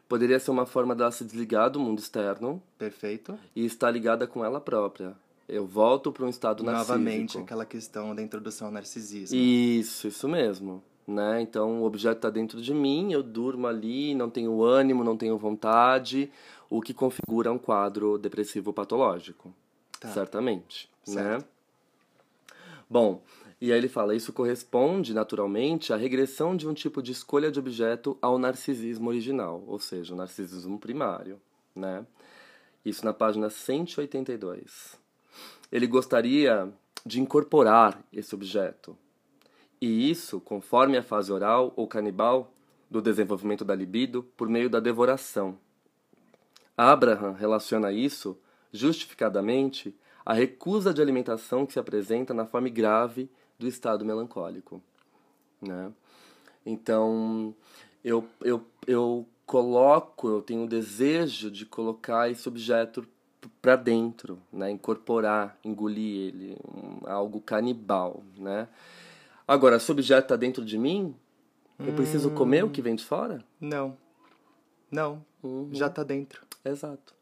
[0.06, 3.36] Poderia ser uma forma dela se desligar do mundo externo Perfeito.
[3.56, 5.16] e estar ligada com ela própria.
[5.48, 6.92] Eu volto para um estado narcísico.
[6.92, 9.36] Novamente, aquela questão da introdução ao narcisismo.
[9.36, 10.82] Isso, isso mesmo.
[11.06, 11.40] Né?
[11.40, 15.38] Então o objeto está dentro de mim, eu durmo ali, não tenho ânimo, não tenho
[15.38, 16.30] vontade,
[16.68, 19.54] o que configura um quadro depressivo patológico.
[19.98, 20.08] Tá.
[20.08, 20.90] Certamente.
[21.04, 21.42] Certo.
[21.42, 21.48] Né?
[22.88, 23.22] Bom,
[23.60, 27.58] e aí ele fala: isso corresponde naturalmente à regressão de um tipo de escolha de
[27.58, 31.40] objeto ao narcisismo original, ou seja, o narcisismo primário.
[31.74, 32.06] Né?
[32.84, 34.98] Isso na página 182.
[35.72, 36.72] Ele gostaria
[37.04, 38.96] de incorporar esse objeto.
[39.80, 42.52] E isso, conforme a fase oral ou canibal
[42.90, 45.58] do desenvolvimento da libido, por meio da devoração.
[46.76, 48.38] Abraham relaciona isso,
[48.72, 49.94] justificadamente,
[50.24, 54.82] à recusa de alimentação que se apresenta na forma grave do estado melancólico.
[55.60, 55.92] Né?
[56.64, 57.54] Então,
[58.04, 63.06] eu, eu, eu coloco, eu tenho o desejo de colocar esse objeto
[63.62, 64.70] para dentro, né?
[64.70, 68.22] incorporar, engolir ele, um, algo canibal.
[68.36, 68.68] Né?
[69.46, 71.14] Agora, se o objeto está dentro de mim,
[71.78, 73.44] eu preciso comer o que vem de fora?
[73.60, 73.96] Não.
[74.90, 75.24] Não.
[75.42, 75.68] Uhum.
[75.72, 76.42] Já tá dentro.
[76.64, 77.14] Exato.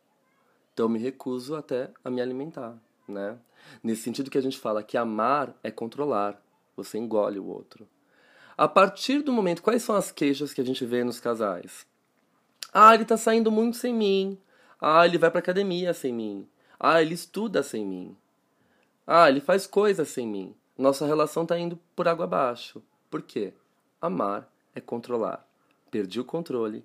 [0.73, 2.77] Então eu me recuso até a me alimentar,
[3.07, 3.39] né?
[3.83, 6.41] Nesse sentido que a gente fala que amar é controlar,
[6.77, 7.89] você engole o outro.
[8.57, 11.87] A partir do momento, quais são as queixas que a gente vê nos casais?
[12.73, 14.39] Ah, ele tá saindo muito sem mim.
[14.81, 16.49] Ah, ele vai pra academia sem mim.
[16.79, 18.17] Ah, ele estuda sem mim.
[19.07, 20.55] Ah, ele faz coisas sem mim.
[20.77, 22.83] Nossa relação tá indo por água abaixo.
[23.11, 23.53] Por quê?
[24.01, 25.47] Amar é controlar.
[25.91, 26.85] Perdi o controle.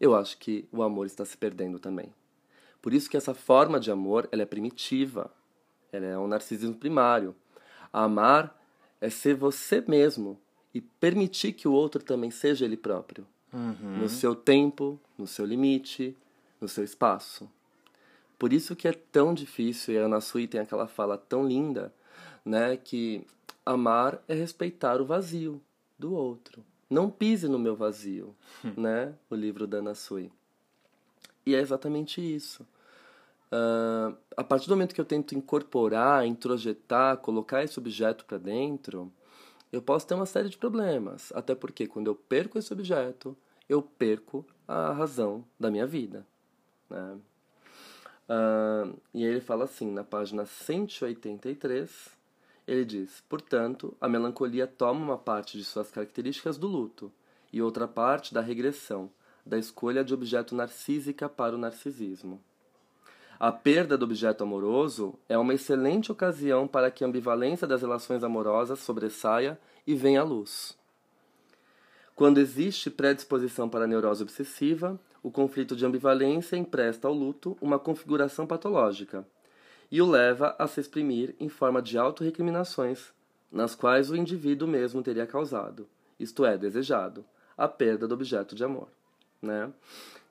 [0.00, 2.12] Eu acho que o amor está se perdendo também.
[2.80, 5.30] Por isso que essa forma de amor ela é primitiva.
[5.92, 7.34] Ela é um narcisismo primário.
[7.92, 8.56] Amar
[9.00, 10.38] é ser você mesmo
[10.74, 13.26] e permitir que o outro também seja ele próprio.
[13.52, 13.98] Uhum.
[13.98, 16.16] No seu tempo, no seu limite,
[16.60, 17.48] no seu espaço.
[18.38, 21.92] Por isso que é tão difícil, e a Ana Sui tem aquela fala tão linda,
[22.44, 23.26] né, que
[23.66, 25.60] amar é respeitar o vazio
[25.98, 26.64] do outro.
[26.88, 28.34] Não pise no meu vazio,
[28.76, 30.30] né, o livro da Ana Sui.
[31.44, 32.64] E é exatamente isso.
[33.50, 39.10] Uh, a partir do momento que eu tento incorporar, introjetar, colocar esse objeto para dentro,
[39.72, 41.32] eu posso ter uma série de problemas.
[41.34, 43.36] Até porque quando eu perco esse objeto,
[43.68, 46.26] eu perco a razão da minha vida.
[46.90, 47.18] Né?
[48.28, 52.10] Uh, e ele fala assim, na página 183,
[52.66, 57.10] ele diz: Portanto, a melancolia toma uma parte de suas características do luto
[57.50, 59.10] e outra parte da regressão,
[59.44, 62.42] da escolha de objeto narcísica para o narcisismo.
[63.40, 68.24] A perda do objeto amoroso é uma excelente ocasião para que a ambivalência das relações
[68.24, 70.76] amorosas sobressaia e venha à luz.
[72.16, 77.78] Quando existe predisposição para a neurose obsessiva, o conflito de ambivalência empresta ao luto uma
[77.78, 79.24] configuração patológica
[79.88, 83.12] e o leva a se exprimir em forma de autorrecriminações,
[83.52, 85.86] nas quais o indivíduo mesmo teria causado,
[86.18, 87.24] isto é, desejado,
[87.56, 88.88] a perda do objeto de amor.
[89.40, 89.72] Né?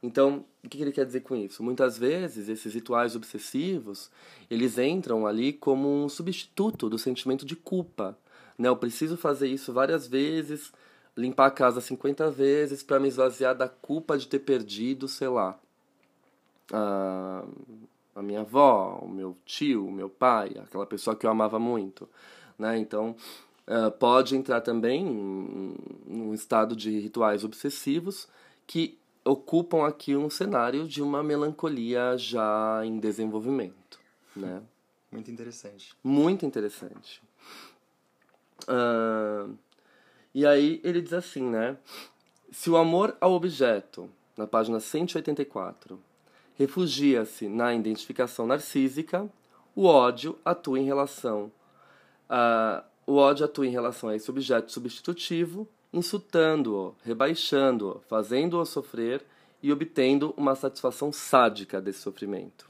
[0.01, 1.63] Então, o que ele quer dizer com isso?
[1.63, 4.11] Muitas vezes, esses rituais obsessivos,
[4.49, 8.17] eles entram ali como um substituto do sentimento de culpa.
[8.57, 8.67] Né?
[8.69, 10.71] Eu preciso fazer isso várias vezes,
[11.15, 15.59] limpar a casa 50 vezes para me esvaziar da culpa de ter perdido, sei lá,
[16.71, 17.43] a,
[18.15, 22.07] a minha avó, o meu tio, o meu pai, aquela pessoa que eu amava muito.
[22.57, 22.77] Né?
[22.77, 23.15] Então,
[23.67, 25.03] uh, pode entrar também
[26.05, 28.27] num estado de rituais obsessivos
[28.67, 28.97] que
[29.27, 33.99] ocupam aqui um cenário de uma melancolia já em desenvolvimento,
[34.35, 34.61] né?
[35.11, 35.95] Muito interessante.
[36.03, 37.21] Muito interessante.
[38.63, 39.57] Uh,
[40.33, 41.77] e aí ele diz assim, né?
[42.51, 45.99] Se o amor ao objeto, na página 184,
[46.55, 49.29] refugia-se na identificação narcísica,
[49.75, 51.51] o ódio atua em relação
[52.29, 59.25] a, o ódio atua em relação a esse objeto substitutivo insultando-o, rebaixando-o, fazendo-o sofrer
[59.61, 62.69] e obtendo uma satisfação sádica desse sofrimento.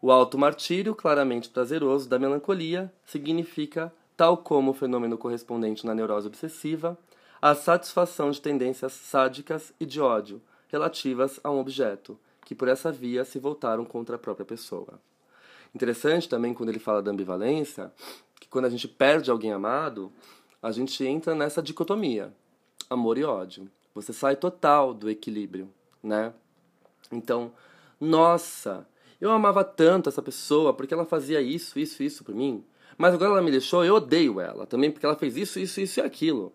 [0.00, 6.26] O alto martírio, claramente prazeroso da melancolia, significa, tal como o fenômeno correspondente na neurose
[6.26, 6.96] obsessiva,
[7.42, 12.92] a satisfação de tendências sádicas e de ódio relativas a um objeto, que por essa
[12.92, 15.00] via se voltaram contra a própria pessoa.
[15.74, 17.92] Interessante também quando ele fala da ambivalência,
[18.40, 20.12] que quando a gente perde alguém amado,
[20.62, 22.32] a gente entra nessa dicotomia,
[22.88, 23.70] amor e ódio.
[23.94, 25.68] Você sai total do equilíbrio,
[26.02, 26.32] né?
[27.10, 27.52] Então,
[28.00, 28.86] nossa,
[29.20, 32.64] eu amava tanto essa pessoa porque ela fazia isso, isso, isso por mim,
[32.96, 36.00] mas agora ela me deixou, eu odeio ela também porque ela fez isso, isso, isso
[36.00, 36.52] e aquilo,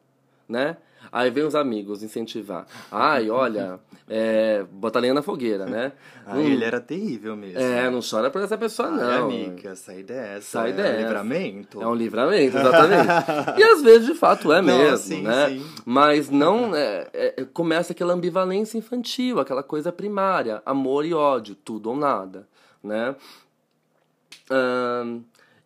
[0.47, 0.77] né?
[1.11, 2.65] Aí vem os amigos incentivar.
[2.91, 5.91] Ai, olha, é, bota lenha na fogueira, né?
[6.27, 7.59] Hum, ele era terrível mesmo.
[7.59, 9.07] É, não chora por essa pessoa, não.
[9.07, 10.41] Ai, amiga, sai dessa.
[10.41, 10.97] Sai é dessa.
[10.97, 11.81] um livramento.
[11.83, 13.59] É um livramento, exatamente.
[13.59, 15.49] e às vezes, de fato, é Não, mesmo, sim, né?
[15.49, 15.63] sim.
[15.85, 16.75] Mas não...
[16.75, 20.63] É, é, começa aquela ambivalência infantil, aquela coisa primária.
[20.65, 22.47] Amor e ódio, tudo ou nada,
[22.83, 23.15] né?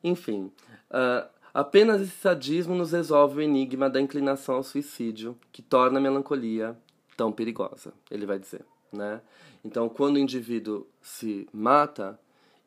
[0.03, 0.51] Enfim...
[0.91, 1.25] ah,
[1.59, 6.73] Apenas esse sadismo nos resolve o enigma da inclinação ao suicídio, que torna a melancolia
[7.17, 8.63] tão perigosa, ele vai dizer.
[8.93, 9.19] né?
[9.61, 12.17] Então, quando o indivíduo se mata,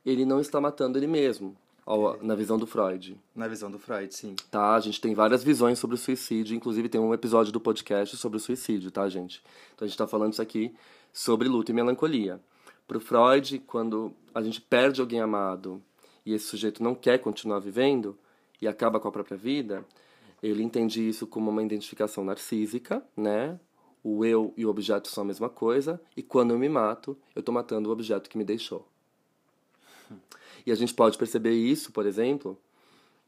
[0.04, 3.18] ele não está matando ele mesmo, ao, na visão do Freud.
[3.34, 4.36] Na visão do Freud, sim.
[4.50, 8.14] Tá, a gente tem várias visões sobre o suicídio, inclusive tem um episódio do podcast
[8.18, 9.42] sobre o suicídio, tá, gente?
[9.74, 10.70] Então a gente está falando isso aqui
[11.14, 12.38] sobre luto e melancolia.
[12.86, 15.82] Para o Freud, quando a gente perde alguém amado
[16.26, 18.18] e esse sujeito não quer continuar vivendo
[18.62, 19.84] e acaba com a própria vida,
[20.40, 23.58] ele entende isso como uma identificação narcísica, né?
[24.04, 27.40] O eu e o objeto são a mesma coisa, e quando eu me mato, eu
[27.40, 28.86] estou matando o objeto que me deixou.
[30.64, 32.56] E a gente pode perceber isso, por exemplo,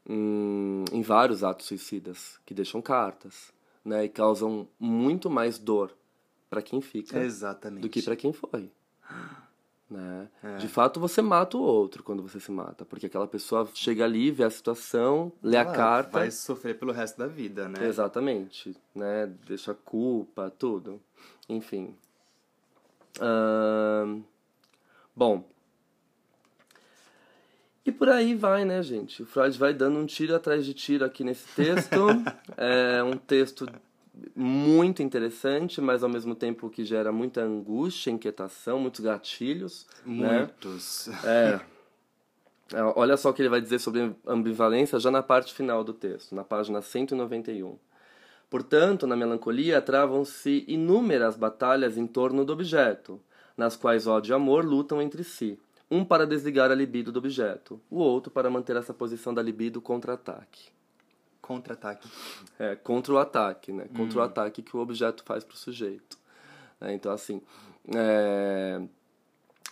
[0.08, 3.52] em, em vários atos suicidas que deixam cartas,
[3.84, 4.04] né?
[4.04, 5.92] E causam muito mais dor
[6.48, 7.82] para quem fica Exatamente.
[7.82, 8.70] do que para quem foi.
[9.94, 10.28] Né?
[10.42, 10.56] É.
[10.56, 14.32] De fato, você mata o outro quando você se mata, porque aquela pessoa chega ali,
[14.32, 16.18] vê a situação, lê Ela a carta.
[16.18, 17.86] Vai sofrer pelo resto da vida, né?
[17.86, 19.32] Exatamente, né?
[19.46, 21.00] Deixa a culpa, tudo.
[21.48, 21.94] Enfim.
[23.20, 24.20] Uh...
[25.14, 25.48] Bom.
[27.86, 29.22] E por aí vai, né, gente?
[29.22, 31.94] O Freud vai dando um tiro atrás de tiro aqui nesse texto.
[32.56, 33.64] é um texto
[34.34, 39.86] muito interessante, mas ao mesmo tempo que gera muita angústia, inquietação, muitos gatilhos.
[40.04, 40.38] Né?
[40.38, 41.08] Muitos.
[41.22, 41.60] Né?
[41.62, 41.74] É.
[42.96, 46.34] Olha só o que ele vai dizer sobre ambivalência já na parte final do texto,
[46.34, 47.78] na página 191.
[48.50, 53.20] Portanto, na melancolia travam-se inúmeras batalhas em torno do objeto,
[53.56, 55.58] nas quais ódio e amor lutam entre si,
[55.90, 59.80] um para desligar a libido do objeto, o outro para manter essa posição da libido
[59.80, 60.72] contra-ataque.
[61.44, 62.08] Contra-ataque.
[62.58, 63.86] É, contra o ataque, né?
[63.94, 64.22] Contra hum.
[64.22, 66.16] o ataque que o objeto faz para o sujeito.
[66.80, 67.42] É, então, assim,
[67.94, 68.80] é...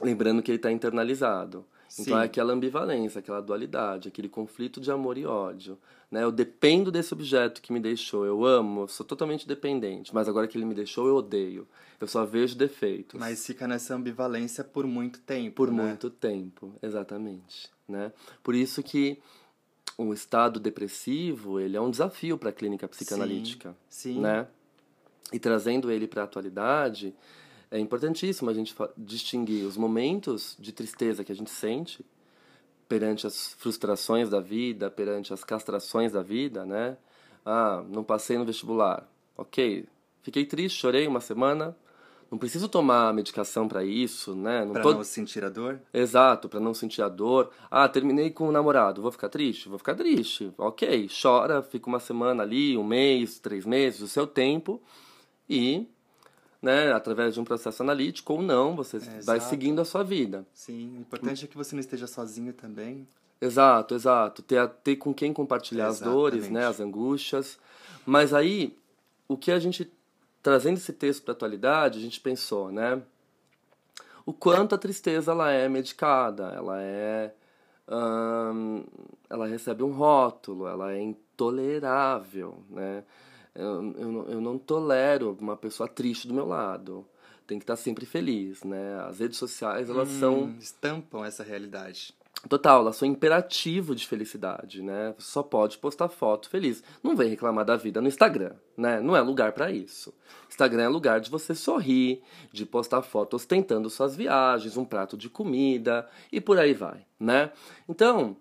[0.03, 1.65] lembrando que ele está internalizado.
[1.89, 2.03] Sim.
[2.03, 5.79] Então é aquela ambivalência, aquela dualidade, aquele conflito de amor e ódio.
[6.11, 6.23] Né?
[6.23, 10.47] Eu dependo desse objeto que me deixou, eu amo, eu sou totalmente dependente, mas agora
[10.47, 11.67] que ele me deixou, eu odeio.
[11.99, 13.19] Eu só vejo defeitos.
[13.19, 15.57] Mas fica nessa ambivalência por muito tempo.
[15.57, 15.83] Por né?
[15.83, 17.71] muito tempo, exatamente.
[17.89, 18.13] Né?
[18.43, 19.19] Por isso que
[19.99, 24.21] o estado depressivo ele é um desafio para a clínica psicanalítica, sim, sim.
[24.21, 24.47] né?
[25.33, 27.15] E trazendo ele para a atualidade,
[27.71, 32.05] é importantíssimo a gente distinguir os momentos de tristeza que a gente sente
[32.87, 36.99] perante as frustrações da vida, perante as castrações da vida, né?
[37.45, 39.09] Ah, não passei no vestibular.
[39.35, 39.87] Ok,
[40.23, 41.75] fiquei triste, chorei uma semana,
[42.33, 44.65] não preciso tomar medicação para isso, né?
[44.65, 44.95] Não pra tô...
[44.95, 45.79] não sentir a dor?
[45.93, 47.51] Exato, para não sentir a dor.
[47.71, 49.69] Ah, terminei com o um namorado, vou ficar triste?
[49.69, 50.51] Vou ficar triste.
[50.57, 54.81] Ok, chora, fica uma semana ali, um mês, três meses, o seu tempo.
[55.47, 55.87] E,
[56.63, 60.47] né, através de um processo analítico ou não, você é, vai seguindo a sua vida.
[60.55, 63.07] Sim, o importante é que você não esteja sozinho também.
[63.43, 64.41] Exato, exato.
[64.41, 66.17] Ter, ter com quem compartilhar Exatamente.
[66.17, 67.59] as dores, né, as angústias.
[68.07, 68.75] Mas aí,
[69.29, 69.93] o que a gente
[70.43, 73.01] trazendo esse texto para a atualidade, a gente pensou, né?
[74.27, 77.35] O quanto a tristeza ela é medicada, ela é.
[77.89, 78.85] Hum,
[79.29, 83.05] ela recebe um rótulo, ela é intolerável, né?
[83.55, 87.07] Eu, eu, eu não tolero uma pessoa triste do meu lado.
[87.47, 89.01] Tem que estar sempre feliz, né?
[89.01, 90.57] As redes sociais, elas hum, são...
[90.61, 92.15] Estampam essa realidade.
[92.49, 95.15] Total, elas são imperativo de felicidade, né?
[95.17, 96.83] Você só pode postar foto feliz.
[97.03, 99.01] Não vem reclamar da vida no Instagram, né?
[99.01, 100.13] Não é lugar para isso.
[100.49, 102.21] Instagram é lugar de você sorrir,
[102.53, 107.53] de postar fotos ostentando suas viagens, um prato de comida e por aí vai, né?
[107.89, 108.37] Então,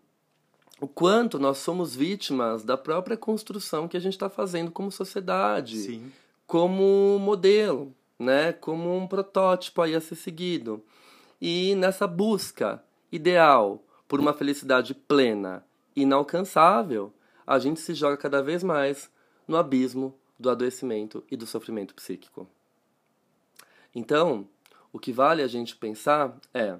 [0.79, 5.77] o quanto nós somos vítimas da própria construção que a gente está fazendo como sociedade,
[5.77, 6.11] Sim.
[6.47, 8.51] como modelo, né?
[8.51, 10.83] Como um protótipo aí a ser seguido.
[11.39, 17.13] E nessa busca ideal por uma felicidade plena, inalcançável,
[17.45, 19.09] a gente se joga cada vez mais
[19.47, 22.47] no abismo do adoecimento e do sofrimento psíquico.
[23.93, 24.47] Então,
[24.91, 26.77] o que vale a gente pensar é: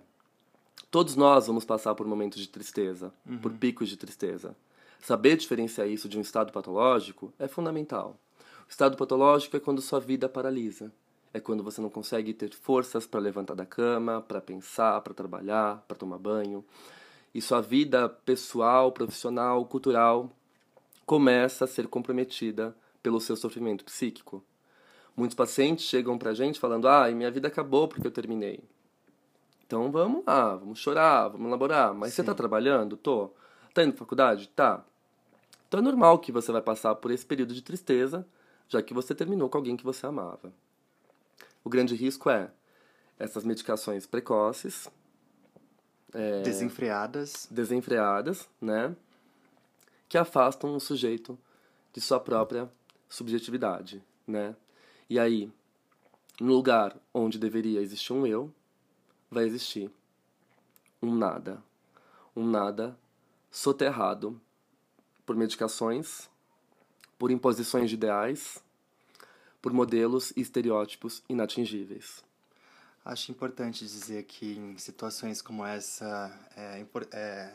[0.90, 3.38] todos nós vamos passar por momentos de tristeza, uhum.
[3.38, 4.56] por picos de tristeza.
[5.00, 8.18] Saber diferenciar isso de um estado patológico é fundamental.
[8.68, 10.92] O estado patológico é quando sua vida paralisa.
[11.34, 15.84] É quando você não consegue ter forças para levantar da cama, para pensar, para trabalhar,
[15.88, 16.64] para tomar banho
[17.34, 20.30] e sua vida pessoal, profissional, cultural
[21.06, 24.44] começa a ser comprometida pelo seu sofrimento psíquico.
[25.16, 28.64] Muitos pacientes chegam pra gente falando: "Ah, minha vida acabou porque eu terminei".
[29.66, 31.94] Então vamos lá, vamos chorar, vamos elaborar.
[31.94, 32.18] Mas Sim.
[32.18, 32.98] você tá trabalhando?
[32.98, 33.32] Tô.
[33.74, 34.50] Tá indo pra faculdade?
[34.50, 34.84] Tá.
[35.68, 38.28] Então é normal que você vai passar por esse período de tristeza,
[38.68, 40.54] já que você terminou com alguém que você amava.
[41.64, 42.52] O grande risco é
[43.20, 44.90] essas medicações precoces,
[46.14, 47.48] é, desenfreadas.
[47.50, 48.96] Desenfreadas, né?
[50.10, 51.38] Que afastam o sujeito
[51.94, 52.70] de sua própria
[53.08, 54.56] subjetividade, né?
[55.10, 55.52] E aí,
[56.40, 58.52] No lugar onde deveria existir um eu,
[59.30, 59.92] vai existir
[61.00, 61.62] um nada.
[62.36, 62.98] Um nada
[63.52, 64.42] soterrado
[65.24, 66.28] por medicações,
[67.20, 68.64] por imposições de ideais,
[69.62, 72.24] por modelos e estereótipos inatingíveis.
[73.04, 77.54] Acho importante dizer que em situações como essa é, é,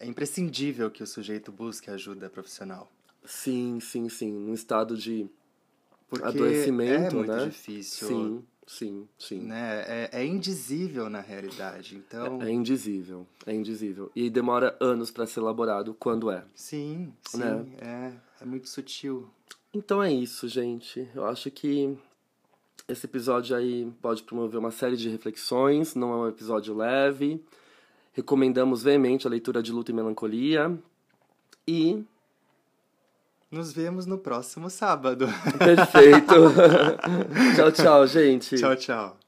[0.00, 2.90] é imprescindível que o sujeito busque ajuda profissional.
[3.24, 4.32] Sim, sim, sim.
[4.32, 5.28] Num estado de
[6.08, 7.44] Porque adoecimento, é muito né?
[7.44, 8.08] difícil.
[8.08, 9.40] Sim, sim, sim.
[9.40, 9.82] Né?
[9.86, 11.96] É, é indizível na realidade.
[11.96, 14.10] Então, É indizível, é indizível.
[14.16, 16.42] E demora anos para ser elaborado quando é.
[16.54, 17.66] sim, sim, Né?
[17.82, 19.28] é, é muito sutil.
[19.72, 21.08] Então é isso, gente.
[21.14, 21.96] Eu acho que
[22.88, 27.42] esse episódio aí pode promover uma série de reflexões, não é um episódio leve.
[28.12, 30.76] Recomendamos veemente a leitura de Luta e Melancolia.
[31.66, 32.02] E.
[33.50, 35.26] Nos vemos no próximo sábado.
[35.58, 36.34] Perfeito!
[37.56, 38.56] tchau, tchau, gente.
[38.56, 39.27] tchau, tchau.